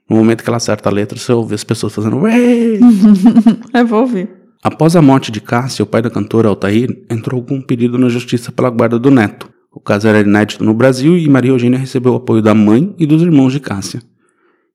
no 0.07 0.17
momento 0.17 0.43
que 0.43 0.49
ela 0.51 0.57
acerta 0.57 0.87
a 0.87 0.91
letra, 0.91 1.17
você 1.17 1.31
ouve 1.31 1.55
as 1.55 1.63
pessoas 1.63 1.95
fazendo! 1.95 2.21
Eu 3.73 3.87
vou 3.87 4.01
ouvir. 4.01 4.29
Após 4.61 4.95
a 4.95 5.01
morte 5.01 5.31
de 5.31 5.41
Cássia, 5.41 5.81
o 5.81 5.87
pai 5.87 6.03
da 6.03 6.11
cantora 6.11 6.49
Altair 6.49 7.03
entrou 7.09 7.41
com 7.41 7.55
um 7.55 7.61
pedido 7.61 7.97
na 7.97 8.07
justiça 8.07 8.51
pela 8.51 8.69
guarda 8.69 8.99
do 8.99 9.09
neto. 9.09 9.49
O 9.71 9.79
caso 9.79 10.07
era 10.07 10.19
inédito 10.19 10.63
no 10.63 10.75
Brasil 10.75 11.17
e 11.17 11.27
Maria 11.27 11.49
Eugênia 11.49 11.79
recebeu 11.79 12.13
o 12.13 12.17
apoio 12.17 12.39
da 12.39 12.53
mãe 12.53 12.93
e 12.99 13.07
dos 13.07 13.23
irmãos 13.23 13.51
de 13.51 13.59
Cássia. 13.59 13.99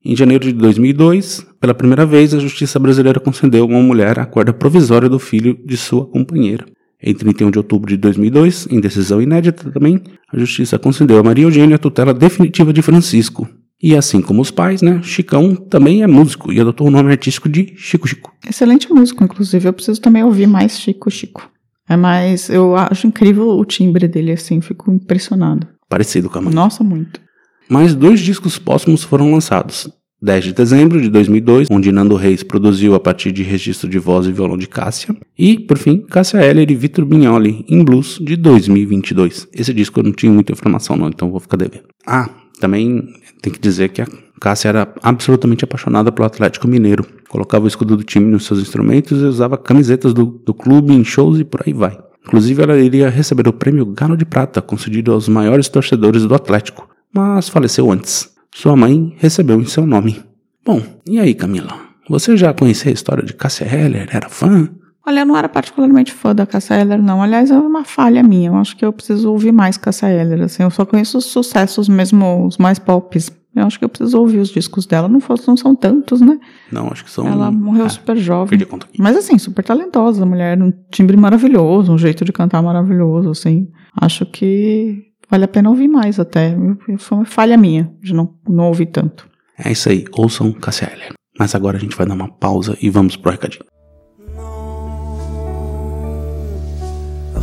Em 0.04 0.14
janeiro 0.14 0.44
de 0.44 0.52
2002, 0.52 1.44
pela 1.60 1.74
primeira 1.74 2.06
vez, 2.06 2.32
a 2.32 2.38
justiça 2.38 2.78
brasileira 2.78 3.18
concedeu 3.18 3.64
a 3.64 3.66
uma 3.66 3.82
mulher 3.82 4.18
a 4.18 4.24
guarda 4.24 4.52
provisória 4.52 5.08
do 5.08 5.18
filho 5.18 5.58
de 5.64 5.76
sua 5.76 6.06
companheira. 6.06 6.64
Em 7.02 7.14
31 7.14 7.50
de 7.50 7.58
outubro 7.58 7.88
de 7.88 7.96
2002, 7.96 8.68
em 8.70 8.80
decisão 8.80 9.20
inédita 9.20 9.70
também, 9.70 10.00
a 10.32 10.38
justiça 10.38 10.78
concedeu 10.78 11.18
a 11.18 11.22
Maria 11.22 11.44
Eugênia 11.44 11.76
a 11.76 11.78
tutela 11.78 12.14
definitiva 12.14 12.72
de 12.72 12.82
Francisco. 12.82 13.48
E 13.80 13.96
assim 13.96 14.20
como 14.20 14.42
os 14.42 14.50
pais, 14.50 14.82
né, 14.82 15.00
Chicão 15.02 15.54
também 15.54 16.02
é 16.02 16.06
músico 16.06 16.52
e 16.52 16.60
adotou 16.60 16.88
o 16.88 16.90
nome 16.90 17.12
artístico 17.12 17.48
de 17.48 17.74
Chico 17.76 18.08
Chico. 18.08 18.32
Excelente 18.48 18.92
músico, 18.92 19.22
inclusive. 19.22 19.68
Eu 19.68 19.72
preciso 19.72 20.00
também 20.00 20.24
ouvir 20.24 20.48
mais 20.48 20.78
Chico 20.80 21.08
Chico. 21.10 21.48
É 21.88 21.96
mais. 21.96 22.50
Eu 22.50 22.76
acho 22.76 23.06
incrível 23.06 23.48
o 23.48 23.64
timbre 23.64 24.08
dele, 24.08 24.32
assim, 24.32 24.60
fico 24.60 24.90
impressionado. 24.90 25.66
Parecido 25.88 26.28
com 26.28 26.38
a 26.38 26.42
mãe. 26.42 26.54
Nossa, 26.54 26.82
muito. 26.82 27.20
Mais 27.68 27.94
dois 27.94 28.20
discos 28.20 28.58
póstumos 28.58 29.02
foram 29.02 29.30
lançados. 29.30 29.90
10 30.20 30.46
de 30.46 30.52
dezembro 30.52 31.00
de 31.00 31.08
2002, 31.10 31.68
onde 31.70 31.92
Nando 31.92 32.16
Reis 32.16 32.42
produziu 32.42 32.94
a 32.94 33.00
partir 33.00 33.30
de 33.30 33.44
registro 33.44 33.88
de 33.88 33.98
voz 33.98 34.26
e 34.26 34.32
violão 34.32 34.58
de 34.58 34.66
Cássia. 34.66 35.14
E, 35.38 35.58
por 35.58 35.78
fim, 35.78 35.98
Cássia 35.98 36.38
Eller 36.38 36.68
e 36.70 36.74
Vitor 36.74 37.04
Bignoli, 37.04 37.64
em 37.68 37.84
Blues, 37.84 38.18
de 38.20 38.34
2022. 38.36 39.46
Esse 39.52 39.72
disco 39.72 40.00
eu 40.00 40.04
não 40.04 40.12
tinha 40.12 40.32
muita 40.32 40.52
informação 40.52 40.96
não, 40.96 41.08
então 41.08 41.30
vou 41.30 41.38
ficar 41.38 41.56
devendo. 41.56 41.84
Ah, 42.04 42.28
também 42.58 43.06
tem 43.40 43.52
que 43.52 43.60
dizer 43.60 43.90
que 43.90 44.02
a 44.02 44.06
Cássia 44.40 44.70
era 44.70 44.92
absolutamente 45.02 45.62
apaixonada 45.62 46.10
pelo 46.10 46.26
Atlético 46.26 46.66
Mineiro. 46.66 47.06
Colocava 47.28 47.66
o 47.66 47.68
escudo 47.68 47.96
do 47.96 48.02
time 48.02 48.26
nos 48.26 48.44
seus 48.44 48.60
instrumentos 48.60 49.20
e 49.20 49.24
usava 49.24 49.56
camisetas 49.56 50.12
do, 50.12 50.24
do 50.24 50.54
clube 50.54 50.94
em 50.94 51.04
shows 51.04 51.38
e 51.38 51.44
por 51.44 51.62
aí 51.64 51.72
vai. 51.72 51.96
Inclusive, 52.26 52.62
ela 52.62 52.76
iria 52.78 53.08
receber 53.08 53.46
o 53.46 53.52
prêmio 53.52 53.86
Galo 53.86 54.16
de 54.16 54.24
Prata, 54.24 54.60
concedido 54.60 55.12
aos 55.12 55.28
maiores 55.28 55.68
torcedores 55.68 56.24
do 56.24 56.34
Atlético, 56.34 56.88
mas 57.14 57.48
faleceu 57.48 57.90
antes. 57.90 58.30
Sua 58.54 58.76
mãe 58.76 59.14
recebeu 59.18 59.60
em 59.60 59.66
seu 59.66 59.86
nome. 59.86 60.22
Bom, 60.64 60.82
e 61.06 61.18
aí, 61.18 61.34
Camila? 61.34 61.74
Você 62.08 62.36
já 62.36 62.52
conhecia 62.54 62.90
a 62.90 62.94
história 62.94 63.22
de 63.24 63.34
Cássia 63.34 63.64
Heller? 63.66 64.08
Era 64.10 64.28
fã? 64.28 64.68
Olha, 65.06 65.20
eu 65.20 65.26
não 65.26 65.36
era 65.36 65.48
particularmente 65.48 66.12
fã 66.12 66.34
da 66.34 66.44
Cássia 66.44 66.74
Eller, 66.74 67.00
não. 67.02 67.22
Aliás, 67.22 67.50
é 67.50 67.56
uma 67.58 67.82
falha 67.84 68.22
minha. 68.22 68.48
Eu 68.50 68.56
acho 68.56 68.76
que 68.76 68.84
eu 68.84 68.92
preciso 68.92 69.30
ouvir 69.30 69.52
mais 69.52 69.78
Cássia 69.78 70.06
Eller. 70.10 70.42
Assim, 70.42 70.62
eu 70.62 70.70
só 70.70 70.84
conheço 70.84 71.16
os 71.16 71.24
sucessos 71.26 71.88
mesmo, 71.88 72.46
os 72.46 72.58
mais 72.58 72.78
pops. 72.78 73.30
Eu 73.56 73.64
acho 73.66 73.78
que 73.78 73.84
eu 73.86 73.88
preciso 73.88 74.18
ouvir 74.18 74.38
os 74.38 74.50
discos 74.50 74.84
dela. 74.84 75.08
Não, 75.08 75.18
fosse- 75.18 75.48
não 75.48 75.56
são 75.56 75.74
tantos, 75.74 76.20
né? 76.20 76.38
Não, 76.70 76.88
acho 76.92 77.04
que 77.04 77.10
são. 77.10 77.26
Ela 77.26 77.50
morreu 77.50 77.86
É, 77.86 77.88
super 77.88 78.16
jovem. 78.18 78.50
perdi 78.50 78.64
a 78.64 78.66
conta 78.66 78.86
aqui. 78.86 79.00
Mas 79.00 79.16
assim, 79.16 79.38
super 79.38 79.64
talentosa. 79.64 80.26
Mulher, 80.26 80.60
um 80.62 80.70
timbre 80.90 81.16
maravilhoso, 81.16 81.90
um 81.90 81.96
jeito 81.98 82.22
de 82.24 82.32
cantar 82.32 82.62
maravilhoso, 82.62 83.30
assim. 83.30 83.68
Acho 83.98 84.26
que 84.26 85.04
vale 85.30 85.44
a 85.44 85.48
pena 85.48 85.70
ouvir 85.70 85.88
mais 85.88 86.18
até. 86.18 86.56
Foi 86.98 87.18
uma 87.18 87.24
falha 87.24 87.56
minha 87.56 87.90
de 88.00 88.14
não, 88.14 88.34
não 88.48 88.68
ouvir 88.68 88.86
tanto. 88.86 89.28
É 89.58 89.72
isso 89.72 89.88
aí, 89.88 90.04
ouçam 90.12 90.54
Heller. 90.82 91.12
Mas 91.38 91.54
agora 91.54 91.76
a 91.76 91.80
gente 91.80 91.96
vai 91.96 92.06
dar 92.06 92.14
uma 92.14 92.28
pausa 92.28 92.76
e 92.80 92.90
vamos 92.90 93.16
pro 93.16 93.30
recadinho. 93.30 93.64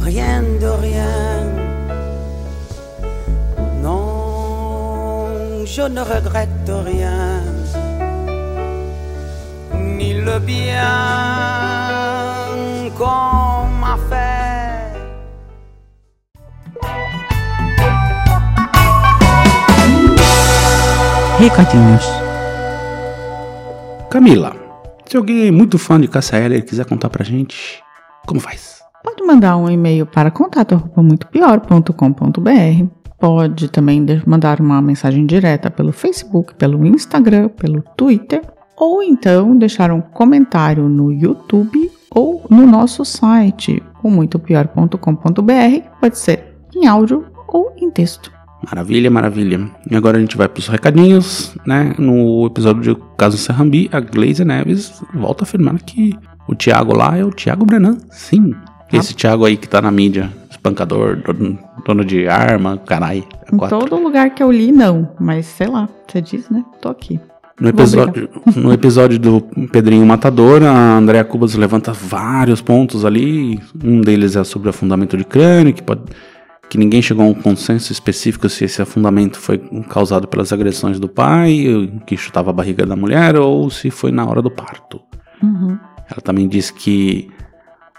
rien 0.05 0.43
de 0.59 0.71
rien. 0.85 1.45
Non, 3.81 5.65
je 5.65 5.89
ne 5.89 6.01
regrette 6.01 6.71
rien, 6.89 7.41
ni 9.97 10.13
le 10.13 10.39
bien 10.39 11.24
Recadinhos. 21.45 22.03
Camila, 24.09 24.55
se 25.05 25.15
alguém 25.15 25.47
é 25.47 25.51
muito 25.51 25.77
fã 25.77 26.01
de 26.01 26.09
Heller 26.33 26.57
e 26.57 26.63
quiser 26.63 26.87
contar 26.87 27.07
pra 27.07 27.23
gente, 27.23 27.83
como 28.25 28.39
faz? 28.39 28.79
Pode 29.03 29.23
mandar 29.23 29.55
um 29.55 29.69
e-mail 29.69 30.07
para 30.07 30.31
contato@muitopior.com.br. 30.31 32.87
Pode 33.19 33.69
também 33.69 34.03
mandar 34.25 34.59
uma 34.59 34.81
mensagem 34.81 35.23
direta 35.27 35.69
pelo 35.69 35.91
Facebook, 35.91 36.55
pelo 36.55 36.83
Instagram, 36.83 37.49
pelo 37.49 37.83
Twitter, 37.95 38.41
ou 38.75 39.03
então 39.03 39.55
deixar 39.55 39.91
um 39.91 40.01
comentário 40.01 40.89
no 40.89 41.11
YouTube 41.11 41.91
ou 42.09 42.43
no 42.49 42.65
nosso 42.65 43.05
site, 43.05 43.83
o 44.01 44.09
muitopior.com.br. 44.09 45.89
Pode 46.01 46.17
ser 46.17 46.55
em 46.75 46.87
áudio 46.87 47.23
ou 47.47 47.71
em 47.77 47.91
texto. 47.91 48.33
Maravilha, 48.63 49.11
maravilha. 49.11 49.69
E 49.89 49.95
agora 49.95 50.17
a 50.17 50.19
gente 50.19 50.37
vai 50.37 50.47
pros 50.47 50.67
recadinhos, 50.67 51.55
né? 51.65 51.93
No 51.97 52.47
episódio 52.47 52.81
de 52.81 53.01
Caso 53.17 53.37
Serrambi, 53.37 53.89
a 53.91 53.99
Glaze 53.99 54.43
Neves 54.43 55.01
volta 55.13 55.43
afirmando 55.43 55.83
que 55.83 56.17
o 56.47 56.55
Thiago 56.55 56.95
lá 56.95 57.17
é 57.17 57.23
o 57.23 57.31
Thiago 57.31 57.65
Brenan. 57.65 57.97
Sim. 58.09 58.53
Esse 58.91 59.13
Thiago 59.13 59.45
aí 59.45 59.57
que 59.57 59.67
tá 59.67 59.81
na 59.81 59.91
mídia, 59.91 60.31
espancador, 60.49 61.17
dono, 61.17 61.59
dono 61.85 62.05
de 62.05 62.27
arma, 62.27 62.77
carai. 62.77 63.23
Em 63.51 63.57
quatro. 63.57 63.79
todo 63.79 64.01
lugar 64.01 64.29
que 64.31 64.41
eu 64.41 64.51
li, 64.51 64.71
não. 64.71 65.09
Mas 65.19 65.45
sei 65.45 65.67
lá, 65.67 65.89
você 66.07 66.21
diz, 66.21 66.49
né? 66.49 66.63
Tô 66.81 66.89
aqui. 66.89 67.19
No 67.59 67.69
episódio, 67.69 68.29
no 68.53 68.73
episódio 68.73 69.17
do 69.17 69.41
Pedrinho 69.71 70.05
Matador, 70.05 70.61
a 70.63 70.97
Andrea 70.97 71.23
Cubas 71.23 71.55
levanta 71.55 71.93
vários 71.93 72.61
pontos 72.61 73.05
ali. 73.05 73.61
Um 73.81 74.01
deles 74.01 74.35
é 74.35 74.43
sobre 74.43 74.69
afundamento 74.69 75.15
de 75.15 75.23
crânio, 75.23 75.73
que, 75.73 75.81
pode, 75.81 76.01
que 76.69 76.77
ninguém 76.77 77.01
chegou 77.01 77.25
a 77.25 77.29
um 77.29 77.33
consenso 77.33 77.91
específico 77.91 78.49
se 78.49 78.65
esse 78.65 78.81
afundamento 78.81 79.39
foi 79.39 79.57
causado 79.89 80.27
pelas 80.27 80.51
agressões 80.51 80.99
do 80.99 81.07
pai, 81.07 81.91
que 82.05 82.17
chutava 82.17 82.49
a 82.49 82.53
barriga 82.53 82.85
da 82.85 82.95
mulher, 82.95 83.35
ou 83.35 83.69
se 83.69 83.89
foi 83.89 84.11
na 84.11 84.25
hora 84.25 84.41
do 84.41 84.51
parto. 84.51 85.01
Uhum. 85.41 85.77
Ela 86.09 86.21
também 86.23 86.47
disse 86.47 86.73
que 86.73 87.29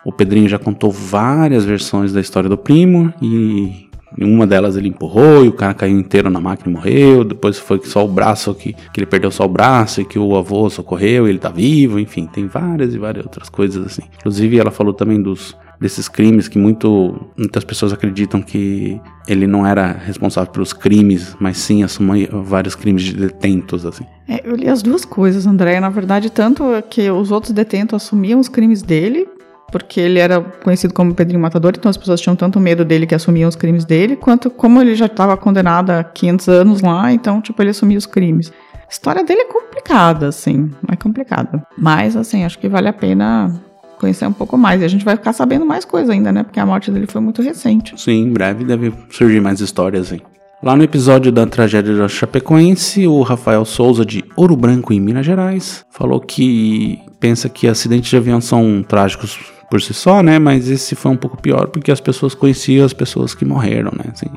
o 0.04 0.12
Pedrinho 0.12 0.48
já 0.48 0.58
contou 0.58 0.90
várias 0.90 1.64
versões 1.64 2.12
da 2.12 2.20
história 2.20 2.48
do 2.48 2.56
primo 2.56 3.12
e 3.20 3.86
em 4.16 4.24
uma 4.24 4.46
delas 4.46 4.76
ele 4.76 4.88
empurrou 4.88 5.44
e 5.44 5.48
o 5.48 5.52
cara 5.52 5.74
caiu 5.74 5.98
inteiro 5.98 6.30
na 6.30 6.40
máquina 6.40 6.70
e 6.70 6.72
morreu. 6.72 7.24
Depois 7.24 7.58
foi 7.58 7.78
que 7.78 7.88
só 7.88 8.04
o 8.04 8.08
braço 8.08 8.54
que, 8.54 8.72
que 8.72 9.00
ele 9.00 9.06
perdeu 9.06 9.30
só 9.30 9.44
o 9.44 9.48
braço 9.48 10.00
e 10.00 10.04
que 10.04 10.18
o 10.18 10.36
avô 10.36 10.70
socorreu 10.70 11.26
e 11.26 11.30
ele 11.30 11.38
tá 11.38 11.50
vivo. 11.50 11.98
Enfim, 11.98 12.26
tem 12.26 12.46
várias 12.46 12.94
e 12.94 12.98
várias 12.98 13.24
outras 13.24 13.48
coisas 13.48 13.84
assim. 13.84 14.02
Inclusive 14.18 14.58
ela 14.58 14.70
falou 14.70 14.94
também 14.94 15.20
dos 15.20 15.56
desses 15.80 16.08
crimes 16.08 16.48
que 16.48 16.58
muito, 16.58 17.28
muitas 17.36 17.64
pessoas 17.64 17.92
acreditam 17.92 18.40
que 18.42 19.00
ele 19.28 19.46
não 19.46 19.66
era 19.66 19.92
responsável 19.92 20.50
pelos 20.52 20.72
crimes, 20.72 21.36
mas 21.38 21.58
sim 21.58 21.82
assumia 21.82 22.28
vários 22.32 22.74
crimes 22.74 23.02
de 23.02 23.14
detentos 23.14 23.84
assim. 23.84 24.04
É, 24.28 24.40
eu 24.44 24.56
li 24.56 24.68
as 24.68 24.82
duas 24.82 25.04
coisas, 25.04 25.46
André. 25.46 25.78
Na 25.80 25.90
verdade, 25.90 26.30
tanto 26.30 26.74
é 26.74 26.82
que 26.82 27.10
os 27.10 27.30
outros 27.30 27.52
detentos 27.52 27.94
assumiam 27.94 28.40
os 28.40 28.48
crimes 28.48 28.82
dele, 28.82 29.28
porque 29.70 30.00
ele 30.00 30.18
era 30.18 30.40
conhecido 30.40 30.94
como 30.94 31.14
Pedrinho 31.14 31.40
Matador, 31.40 31.72
então 31.76 31.90
as 31.90 31.96
pessoas 31.96 32.20
tinham 32.20 32.36
tanto 32.36 32.60
medo 32.60 32.84
dele 32.84 33.06
que 33.06 33.14
assumiam 33.14 33.48
os 33.48 33.56
crimes 33.56 33.84
dele, 33.84 34.16
quanto 34.16 34.48
como 34.50 34.80
ele 34.80 34.94
já 34.94 35.06
estava 35.06 35.36
condenado 35.36 35.90
há 35.90 36.04
500 36.04 36.48
anos 36.48 36.80
lá, 36.80 37.12
então, 37.12 37.40
tipo, 37.40 37.60
ele 37.62 37.70
assumia 37.70 37.98
os 37.98 38.06
crimes. 38.06 38.52
A 38.74 38.90
história 38.90 39.24
dele 39.24 39.40
é 39.40 39.52
complicada, 39.52 40.28
assim, 40.28 40.70
é 40.88 40.94
complicada. 40.94 41.66
Mas, 41.76 42.16
assim, 42.16 42.44
acho 42.44 42.58
que 42.58 42.68
vale 42.68 42.88
a 42.88 42.92
pena 42.92 43.60
conhecer 43.98 44.26
um 44.26 44.32
pouco 44.32 44.56
mais. 44.56 44.82
E 44.82 44.84
a 44.84 44.88
gente 44.88 45.04
vai 45.04 45.16
ficar 45.16 45.32
sabendo 45.32 45.66
mais 45.66 45.84
coisa 45.84 46.12
ainda, 46.12 46.32
né? 46.32 46.42
Porque 46.42 46.60
a 46.60 46.66
morte 46.66 46.90
dele 46.90 47.06
foi 47.06 47.20
muito 47.20 47.42
recente. 47.42 48.00
Sim, 48.00 48.24
em 48.24 48.32
breve 48.32 48.64
deve 48.64 48.92
surgir 49.10 49.40
mais 49.40 49.60
histórias 49.60 50.12
aí. 50.12 50.22
Lá 50.62 50.74
no 50.74 50.82
episódio 50.82 51.30
da 51.30 51.46
tragédia 51.46 51.94
da 51.94 52.08
Chapecoense, 52.08 53.06
o 53.06 53.22
Rafael 53.22 53.64
Souza, 53.64 54.06
de 54.06 54.24
Ouro 54.34 54.56
Branco, 54.56 54.92
em 54.92 55.00
Minas 55.00 55.26
Gerais, 55.26 55.84
falou 55.90 56.18
que 56.18 56.98
pensa 57.20 57.48
que 57.48 57.68
acidentes 57.68 58.08
de 58.08 58.16
avião 58.16 58.40
são 58.40 58.82
trágicos 58.82 59.38
por 59.70 59.82
si 59.82 59.92
só, 59.92 60.22
né? 60.22 60.38
Mas 60.38 60.68
esse 60.68 60.94
foi 60.94 61.12
um 61.12 61.16
pouco 61.16 61.40
pior 61.40 61.68
porque 61.68 61.92
as 61.92 62.00
pessoas 62.00 62.34
conheciam 62.34 62.86
as 62.86 62.92
pessoas 62.92 63.34
que 63.34 63.44
morreram, 63.44 63.92
né? 63.96 64.10
Assim, 64.12 64.30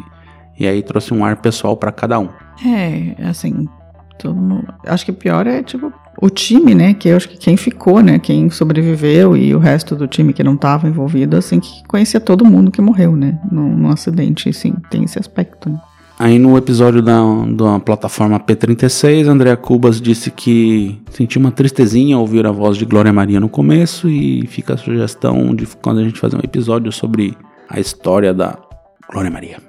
e 0.60 0.68
aí 0.68 0.84
trouxe 0.84 1.14
um 1.14 1.24
ar 1.24 1.38
pessoal 1.38 1.78
para 1.78 1.92
cada 1.92 2.20
um. 2.20 2.30
É, 2.66 3.16
assim, 3.30 3.68
todo 4.18 4.36
mundo, 4.36 4.68
acho 4.86 5.06
que 5.06 5.14
pior 5.14 5.48
é 5.48 5.64
tipo 5.64 5.92
o 6.22 6.30
time, 6.30 6.76
né? 6.76 6.94
Que 6.94 7.10
eu 7.10 7.18
acho 7.18 7.30
que 7.30 7.38
quem 7.38 7.56
ficou, 7.56 8.02
né? 8.02 8.20
Quem 8.20 8.50
sobreviveu 8.50 9.38
e 9.38 9.56
o 9.56 9.60
resto 9.60 9.96
do 9.96 10.08
time 10.08 10.34
que 10.34 10.44
não 10.44 10.56
estava 10.56 10.88
envolvido, 10.88 11.38
assim, 11.38 11.60
que 11.60 11.84
conhecia 11.88 12.20
todo 12.20 12.46
mundo 12.46 12.72
que 12.72 12.82
morreu, 12.82 13.16
né? 13.16 13.40
Num, 13.52 13.90
acidente, 13.90 14.52
sim, 14.54 14.76
tem 14.90 15.04
esse 15.04 15.18
aspecto, 15.18 15.70
né? 15.70 15.80
Aí 16.18 16.38
no 16.38 16.58
episódio 16.58 17.02
da, 17.02 17.22
da 17.56 17.80
plataforma 17.80 18.38
P36, 18.38 19.26
Andrea 19.26 19.56
Cubas 19.56 20.02
disse 20.02 20.30
que 20.30 21.02
sentiu 21.12 21.40
uma 21.40 21.50
tristezinha 21.50 22.18
ao 22.18 22.22
ouvir 22.22 22.46
a 22.46 22.52
voz 22.52 22.76
de 22.76 22.84
Glória 22.84 23.14
Maria 23.14 23.40
no 23.40 23.48
começo 23.48 24.10
e 24.10 24.46
fica 24.48 24.74
a 24.74 24.78
sugestão 24.78 25.56
de 25.56 25.66
quando 25.82 26.00
a 26.00 26.04
gente 26.04 26.20
fazer 26.20 26.36
um 26.36 26.44
episódio 26.44 26.92
sobre 26.92 27.38
a 27.70 27.80
história 27.80 28.34
da 28.34 28.58
Glória 29.10 29.32
Maria. 29.32 29.69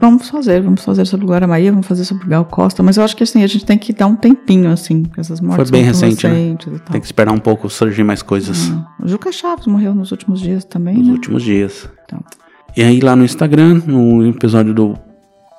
Vamos 0.00 0.28
fazer, 0.28 0.62
vamos 0.62 0.84
fazer 0.84 1.06
sobre 1.06 1.24
Glória 1.26 1.46
Maria, 1.46 1.70
vamos 1.70 1.86
fazer 1.86 2.04
sobre 2.04 2.28
Gal 2.28 2.44
Costa, 2.44 2.82
mas 2.82 2.98
eu 2.98 3.02
acho 3.02 3.16
que 3.16 3.22
assim, 3.22 3.42
a 3.42 3.46
gente 3.46 3.64
tem 3.64 3.78
que 3.78 3.92
dar 3.92 4.06
um 4.06 4.14
tempinho, 4.14 4.70
assim, 4.70 5.02
porque 5.02 5.20
essas 5.20 5.40
mortes 5.40 5.70
Foi 5.70 5.78
bem 5.78 5.86
recente, 5.86 6.26
né? 6.26 6.56
Tem 6.90 7.00
que 7.00 7.06
esperar 7.06 7.32
um 7.32 7.38
pouco 7.38 7.70
surgir 7.70 8.04
mais 8.04 8.20
coisas. 8.20 8.70
O 9.02 9.08
Juca 9.08 9.32
Chaves 9.32 9.66
morreu 9.66 9.94
nos 9.94 10.10
últimos 10.10 10.40
dias 10.40 10.64
também, 10.64 10.98
nos 10.98 11.06
né? 11.06 11.12
últimos 11.14 11.42
dias. 11.42 11.88
Então. 12.04 12.22
E 12.76 12.82
aí 12.82 13.00
lá 13.00 13.16
no 13.16 13.24
Instagram, 13.24 13.82
no 13.86 14.26
episódio 14.26 14.74
do 14.74 14.94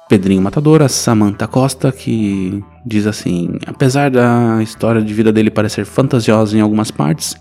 Pedrinho 0.07 0.41
Matador, 0.41 0.81
a 0.83 0.87
Samantha 0.87 1.47
Costa, 1.47 1.91
que 1.91 2.63
diz 2.85 3.07
assim: 3.07 3.57
apesar 3.65 4.11
da 4.11 4.61
história 4.61 5.01
de 5.01 5.13
vida 5.13 5.33
dele 5.33 5.49
parecer 5.49 5.85
fantasiosa 5.85 6.55
em 6.55 6.61
algumas 6.61 6.91
partes, 6.91 7.35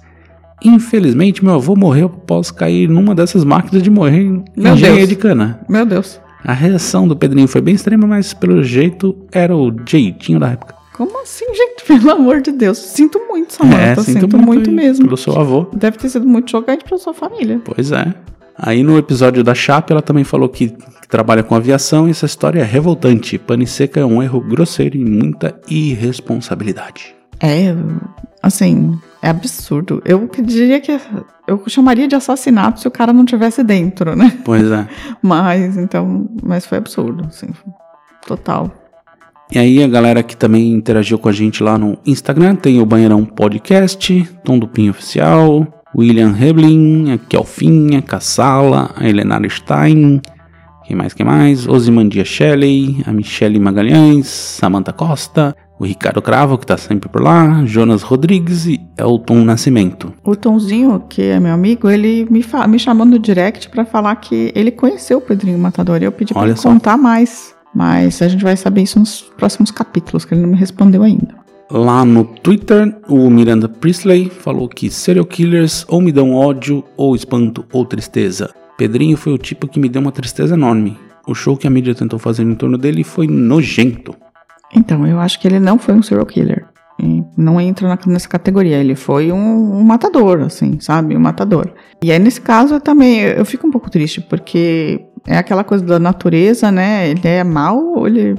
infelizmente 0.64 1.44
meu 1.44 1.54
avô 1.54 1.76
morreu 1.76 2.06
após 2.06 2.50
cair 2.50 2.88
numa 2.88 3.14
dessas 3.14 3.44
máquinas 3.44 3.82
de 3.82 3.90
morrer 3.90 4.22
em 4.22 4.44
engenharia 4.56 5.06
de 5.06 5.16
cana. 5.16 5.60
Meu 5.68 5.84
Deus. 5.84 6.18
A 6.44 6.52
reação 6.52 7.06
do 7.06 7.16
Pedrinho 7.16 7.48
foi 7.48 7.60
bem 7.60 7.74
extrema, 7.74 8.06
mas 8.06 8.32
pelo 8.32 8.62
jeito 8.62 9.16
era 9.32 9.56
o 9.56 9.74
jeitinho 9.86 10.38
da 10.38 10.50
época. 10.50 10.74
Como 10.98 11.22
assim, 11.22 11.46
gente? 11.54 11.84
Pelo 11.86 12.10
amor 12.10 12.40
de 12.40 12.50
Deus. 12.50 12.76
Sinto 12.76 13.20
muito, 13.28 13.52
Samantha. 13.52 14.02
sinto, 14.02 14.36
muito, 14.36 14.68
aí 14.68 14.74
mesmo. 14.74 15.04
Pelo 15.04 15.16
seu 15.16 15.38
avô. 15.38 15.68
Deve 15.72 15.96
ter 15.96 16.08
sido 16.08 16.26
muito 16.26 16.50
chocante 16.50 16.84
pra 16.84 16.98
sua 16.98 17.14
família. 17.14 17.60
Pois 17.64 17.92
é. 17.92 18.12
Aí 18.56 18.82
no 18.82 18.98
episódio 18.98 19.44
da 19.44 19.54
Chape, 19.54 19.92
ela 19.92 20.02
também 20.02 20.24
falou 20.24 20.48
que, 20.48 20.70
que 20.70 21.08
trabalha 21.08 21.44
com 21.44 21.54
aviação 21.54 22.08
e 22.08 22.10
essa 22.10 22.26
história 22.26 22.60
é 22.60 22.64
revoltante. 22.64 23.38
Pane 23.38 23.64
seca 23.64 24.00
é 24.00 24.04
um 24.04 24.20
erro 24.20 24.40
grosseiro 24.40 24.96
e 24.96 25.04
muita 25.04 25.54
irresponsabilidade. 25.70 27.14
É, 27.40 27.72
assim, 28.48 28.98
é 29.22 29.28
absurdo. 29.28 30.02
Eu 30.04 30.28
diria 30.42 30.80
que 30.80 30.98
eu 31.46 31.62
chamaria 31.66 32.08
de 32.08 32.14
assassinato 32.14 32.80
se 32.80 32.88
o 32.88 32.90
cara 32.90 33.12
não 33.12 33.24
tivesse 33.24 33.62
dentro, 33.62 34.14
né? 34.14 34.38
Pois 34.44 34.70
é. 34.70 34.86
Mas, 35.22 35.76
então, 35.76 36.28
mas 36.42 36.66
foi 36.66 36.78
absurdo, 36.78 37.24
assim, 37.28 37.48
total. 38.26 38.70
E 39.50 39.58
aí 39.58 39.82
a 39.82 39.88
galera 39.88 40.22
que 40.22 40.36
também 40.36 40.72
interagiu 40.72 41.18
com 41.18 41.28
a 41.28 41.32
gente 41.32 41.62
lá 41.62 41.78
no 41.78 41.98
Instagram 42.04 42.54
tem 42.54 42.80
o 42.80 42.86
Banheirão 42.86 43.24
Podcast, 43.24 44.28
Tom 44.44 44.58
do 44.58 44.68
Pinho 44.68 44.90
Oficial, 44.90 45.66
William 45.96 46.34
Heblin, 46.38 47.12
a 47.12 47.18
Kelfinha, 47.18 48.02
Cassala, 48.02 48.90
a 48.94 49.08
Helenara 49.08 49.48
Stein, 49.48 50.20
quem 50.88 50.96
mais, 50.96 51.12
quem 51.12 51.26
mais? 51.26 51.68
Osimandia 51.68 52.24
Shelley, 52.24 53.02
a 53.04 53.12
Michele 53.12 53.60
Magalhães, 53.60 54.26
Samantha 54.26 54.90
Costa, 54.90 55.54
o 55.78 55.84
Ricardo 55.84 56.22
Cravo, 56.22 56.56
que 56.56 56.64
tá 56.64 56.78
sempre 56.78 57.10
por 57.10 57.22
lá, 57.22 57.62
Jonas 57.66 58.00
Rodrigues 58.00 58.64
e 58.64 58.80
Elton 58.96 59.44
Nascimento. 59.44 60.10
O 60.24 60.34
Tomzinho, 60.34 61.04
que 61.06 61.20
é 61.20 61.38
meu 61.38 61.52
amigo, 61.52 61.90
ele 61.90 62.26
me, 62.30 62.42
me 62.68 62.78
chamou 62.78 63.04
no 63.04 63.18
direct 63.18 63.68
pra 63.68 63.84
falar 63.84 64.16
que 64.16 64.50
ele 64.54 64.70
conheceu 64.70 65.18
o 65.18 65.20
Pedrinho 65.20 65.58
Matador. 65.58 66.00
E 66.00 66.06
eu 66.06 66.12
pedi 66.12 66.32
pra 66.32 66.40
Olha 66.40 66.52
ele 66.52 66.58
só. 66.58 66.70
contar 66.70 66.96
mais. 66.96 67.54
Mas 67.74 68.22
a 68.22 68.28
gente 68.28 68.42
vai 68.42 68.56
saber 68.56 68.80
isso 68.80 68.98
nos 68.98 69.20
próximos 69.36 69.70
capítulos, 69.70 70.24
que 70.24 70.32
ele 70.32 70.40
não 70.40 70.48
me 70.48 70.56
respondeu 70.56 71.02
ainda. 71.02 71.34
Lá 71.70 72.02
no 72.02 72.24
Twitter, 72.24 72.96
o 73.06 73.28
Miranda 73.28 73.68
Priestley 73.68 74.30
falou 74.30 74.70
que 74.70 74.88
serial 74.90 75.26
killers 75.26 75.84
ou 75.86 76.00
me 76.00 76.10
dão 76.10 76.32
ódio, 76.32 76.82
ou 76.96 77.14
espanto, 77.14 77.66
ou 77.74 77.84
tristeza. 77.84 78.48
Pedrinho 78.78 79.16
foi 79.16 79.32
o 79.32 79.38
tipo 79.38 79.66
que 79.66 79.80
me 79.80 79.88
deu 79.88 80.00
uma 80.00 80.12
tristeza 80.12 80.54
enorme. 80.54 80.96
O 81.26 81.34
show 81.34 81.56
que 81.56 81.66
a 81.66 81.70
mídia 81.70 81.96
tentou 81.96 82.16
fazer 82.16 82.44
em 82.44 82.54
torno 82.54 82.78
dele 82.78 83.02
foi 83.02 83.26
nojento. 83.26 84.14
Então, 84.72 85.04
eu 85.04 85.18
acho 85.18 85.40
que 85.40 85.48
ele 85.48 85.58
não 85.58 85.78
foi 85.78 85.94
um 85.94 86.02
serial 86.02 86.24
killer. 86.24 86.64
Não 87.36 87.60
entra 87.60 87.98
nessa 88.06 88.28
categoria. 88.28 88.76
Ele 88.76 88.94
foi 88.94 89.32
um, 89.32 89.78
um 89.78 89.82
matador, 89.82 90.42
assim, 90.42 90.78
sabe? 90.78 91.16
Um 91.16 91.20
matador. 91.20 91.72
E 92.00 92.12
aí, 92.12 92.18
nesse 92.20 92.40
caso, 92.40 92.74
eu 92.74 92.80
também 92.80 93.20
eu 93.20 93.44
fico 93.44 93.66
um 93.66 93.70
pouco 93.70 93.90
triste, 93.90 94.20
porque 94.20 95.04
é 95.26 95.36
aquela 95.36 95.64
coisa 95.64 95.84
da 95.84 95.98
natureza, 95.98 96.70
né? 96.70 97.10
Ele 97.10 97.26
é 97.26 97.42
mal 97.42 97.76
ou 97.78 98.06
ele, 98.06 98.36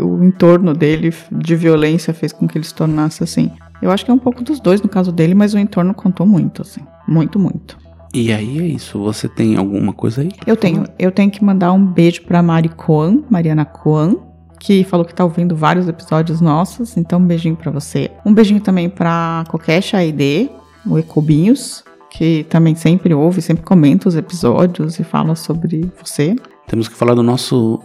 o 0.00 0.24
entorno 0.24 0.72
dele 0.72 1.12
de 1.30 1.54
violência 1.54 2.14
fez 2.14 2.32
com 2.32 2.48
que 2.48 2.56
ele 2.56 2.64
se 2.64 2.74
tornasse 2.74 3.22
assim? 3.22 3.50
Eu 3.82 3.90
acho 3.90 4.06
que 4.06 4.10
é 4.10 4.14
um 4.14 4.18
pouco 4.18 4.42
dos 4.42 4.58
dois 4.58 4.80
no 4.80 4.88
caso 4.88 5.12
dele, 5.12 5.34
mas 5.34 5.52
o 5.52 5.58
entorno 5.58 5.92
contou 5.92 6.26
muito, 6.26 6.62
assim. 6.62 6.80
Muito, 7.06 7.38
muito. 7.38 7.76
E 8.12 8.32
aí 8.32 8.58
é 8.58 8.66
isso. 8.66 8.98
Você 9.00 9.28
tem 9.28 9.56
alguma 9.56 9.92
coisa 9.92 10.20
aí? 10.20 10.30
Eu 10.46 10.56
tenho, 10.56 10.84
eu 10.98 11.10
tenho 11.10 11.30
que 11.30 11.42
mandar 11.42 11.72
um 11.72 11.84
beijo 11.84 12.22
pra 12.22 12.42
Mari 12.42 12.68
Coan, 12.68 13.22
Mariana 13.30 13.64
Coan, 13.64 14.16
que 14.60 14.84
falou 14.84 15.04
que 15.04 15.14
tá 15.14 15.24
ouvindo 15.24 15.56
vários 15.56 15.88
episódios 15.88 16.40
nossos, 16.40 16.96
então 16.96 17.18
um 17.18 17.26
beijinho 17.26 17.56
pra 17.56 17.70
você. 17.70 18.10
Um 18.24 18.32
beijinho 18.32 18.60
também 18.60 18.88
pra 18.88 19.44
Coquecha 19.48 19.96
AID, 19.96 20.50
o 20.86 20.98
Ecobinhos, 20.98 21.82
que 22.10 22.44
também 22.44 22.74
sempre 22.74 23.14
ouve, 23.14 23.40
sempre 23.40 23.64
comenta 23.64 24.08
os 24.08 24.14
episódios 24.14 24.98
e 24.98 25.04
fala 25.04 25.34
sobre 25.34 25.90
você. 26.00 26.36
Temos 26.66 26.86
que 26.86 26.94
falar 26.94 27.14
do 27.14 27.22
nosso 27.22 27.80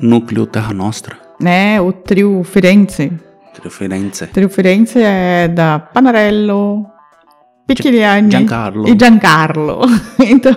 núcleo 0.00 0.46
Terra 0.46 0.72
Nostra. 0.72 1.18
Né, 1.40 1.80
o 1.80 1.92
trio 1.92 2.42
Firenze. 2.44 3.12
Referência. 3.62 4.26
O 4.26 4.30
trio 4.30 4.48
Firenze 4.48 5.00
é 5.02 5.48
da 5.48 5.78
Panarello, 5.78 6.86
Picchigliani 7.66 8.30
Giancarlo. 8.30 8.88
e 8.88 8.96
Giancarlo. 8.98 9.80
Então, 10.20 10.52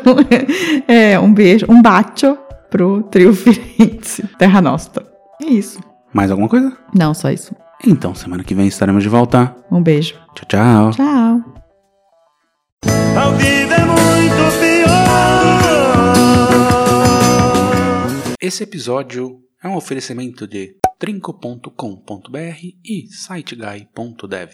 é 0.87 1.19
um 1.19 1.33
beijo, 1.33 1.65
um 1.69 1.81
bacio 1.81 2.37
pro 2.69 3.03
trio 3.03 3.33
Firenze, 3.33 4.27
Terra 4.37 4.61
Nostra. 4.61 5.05
É 5.41 5.45
isso. 5.45 5.79
Mais 6.13 6.29
alguma 6.31 6.49
coisa? 6.49 6.75
Não, 6.93 7.13
só 7.13 7.29
isso. 7.31 7.55
Então, 7.85 8.13
semana 8.15 8.43
que 8.43 8.55
vem 8.55 8.67
estaremos 8.67 9.03
de 9.03 9.09
volta. 9.09 9.55
Um 9.71 9.81
beijo. 9.81 10.15
Tchau, 10.33 10.45
tchau. 10.47 10.91
Tchau. 10.91 11.43
Ao 13.21 13.33
vivo 13.35 13.73
é 13.73 13.85
muito 13.85 14.59
pior. 14.59 14.85
Esse 18.41 18.63
episódio 18.63 19.39
é 19.63 19.67
um 19.67 19.75
oferecimento 19.75 20.47
de 20.47 20.75
trinco.com.br 20.99 22.59
e 22.85 23.07
siteguy.dev. 23.09 24.51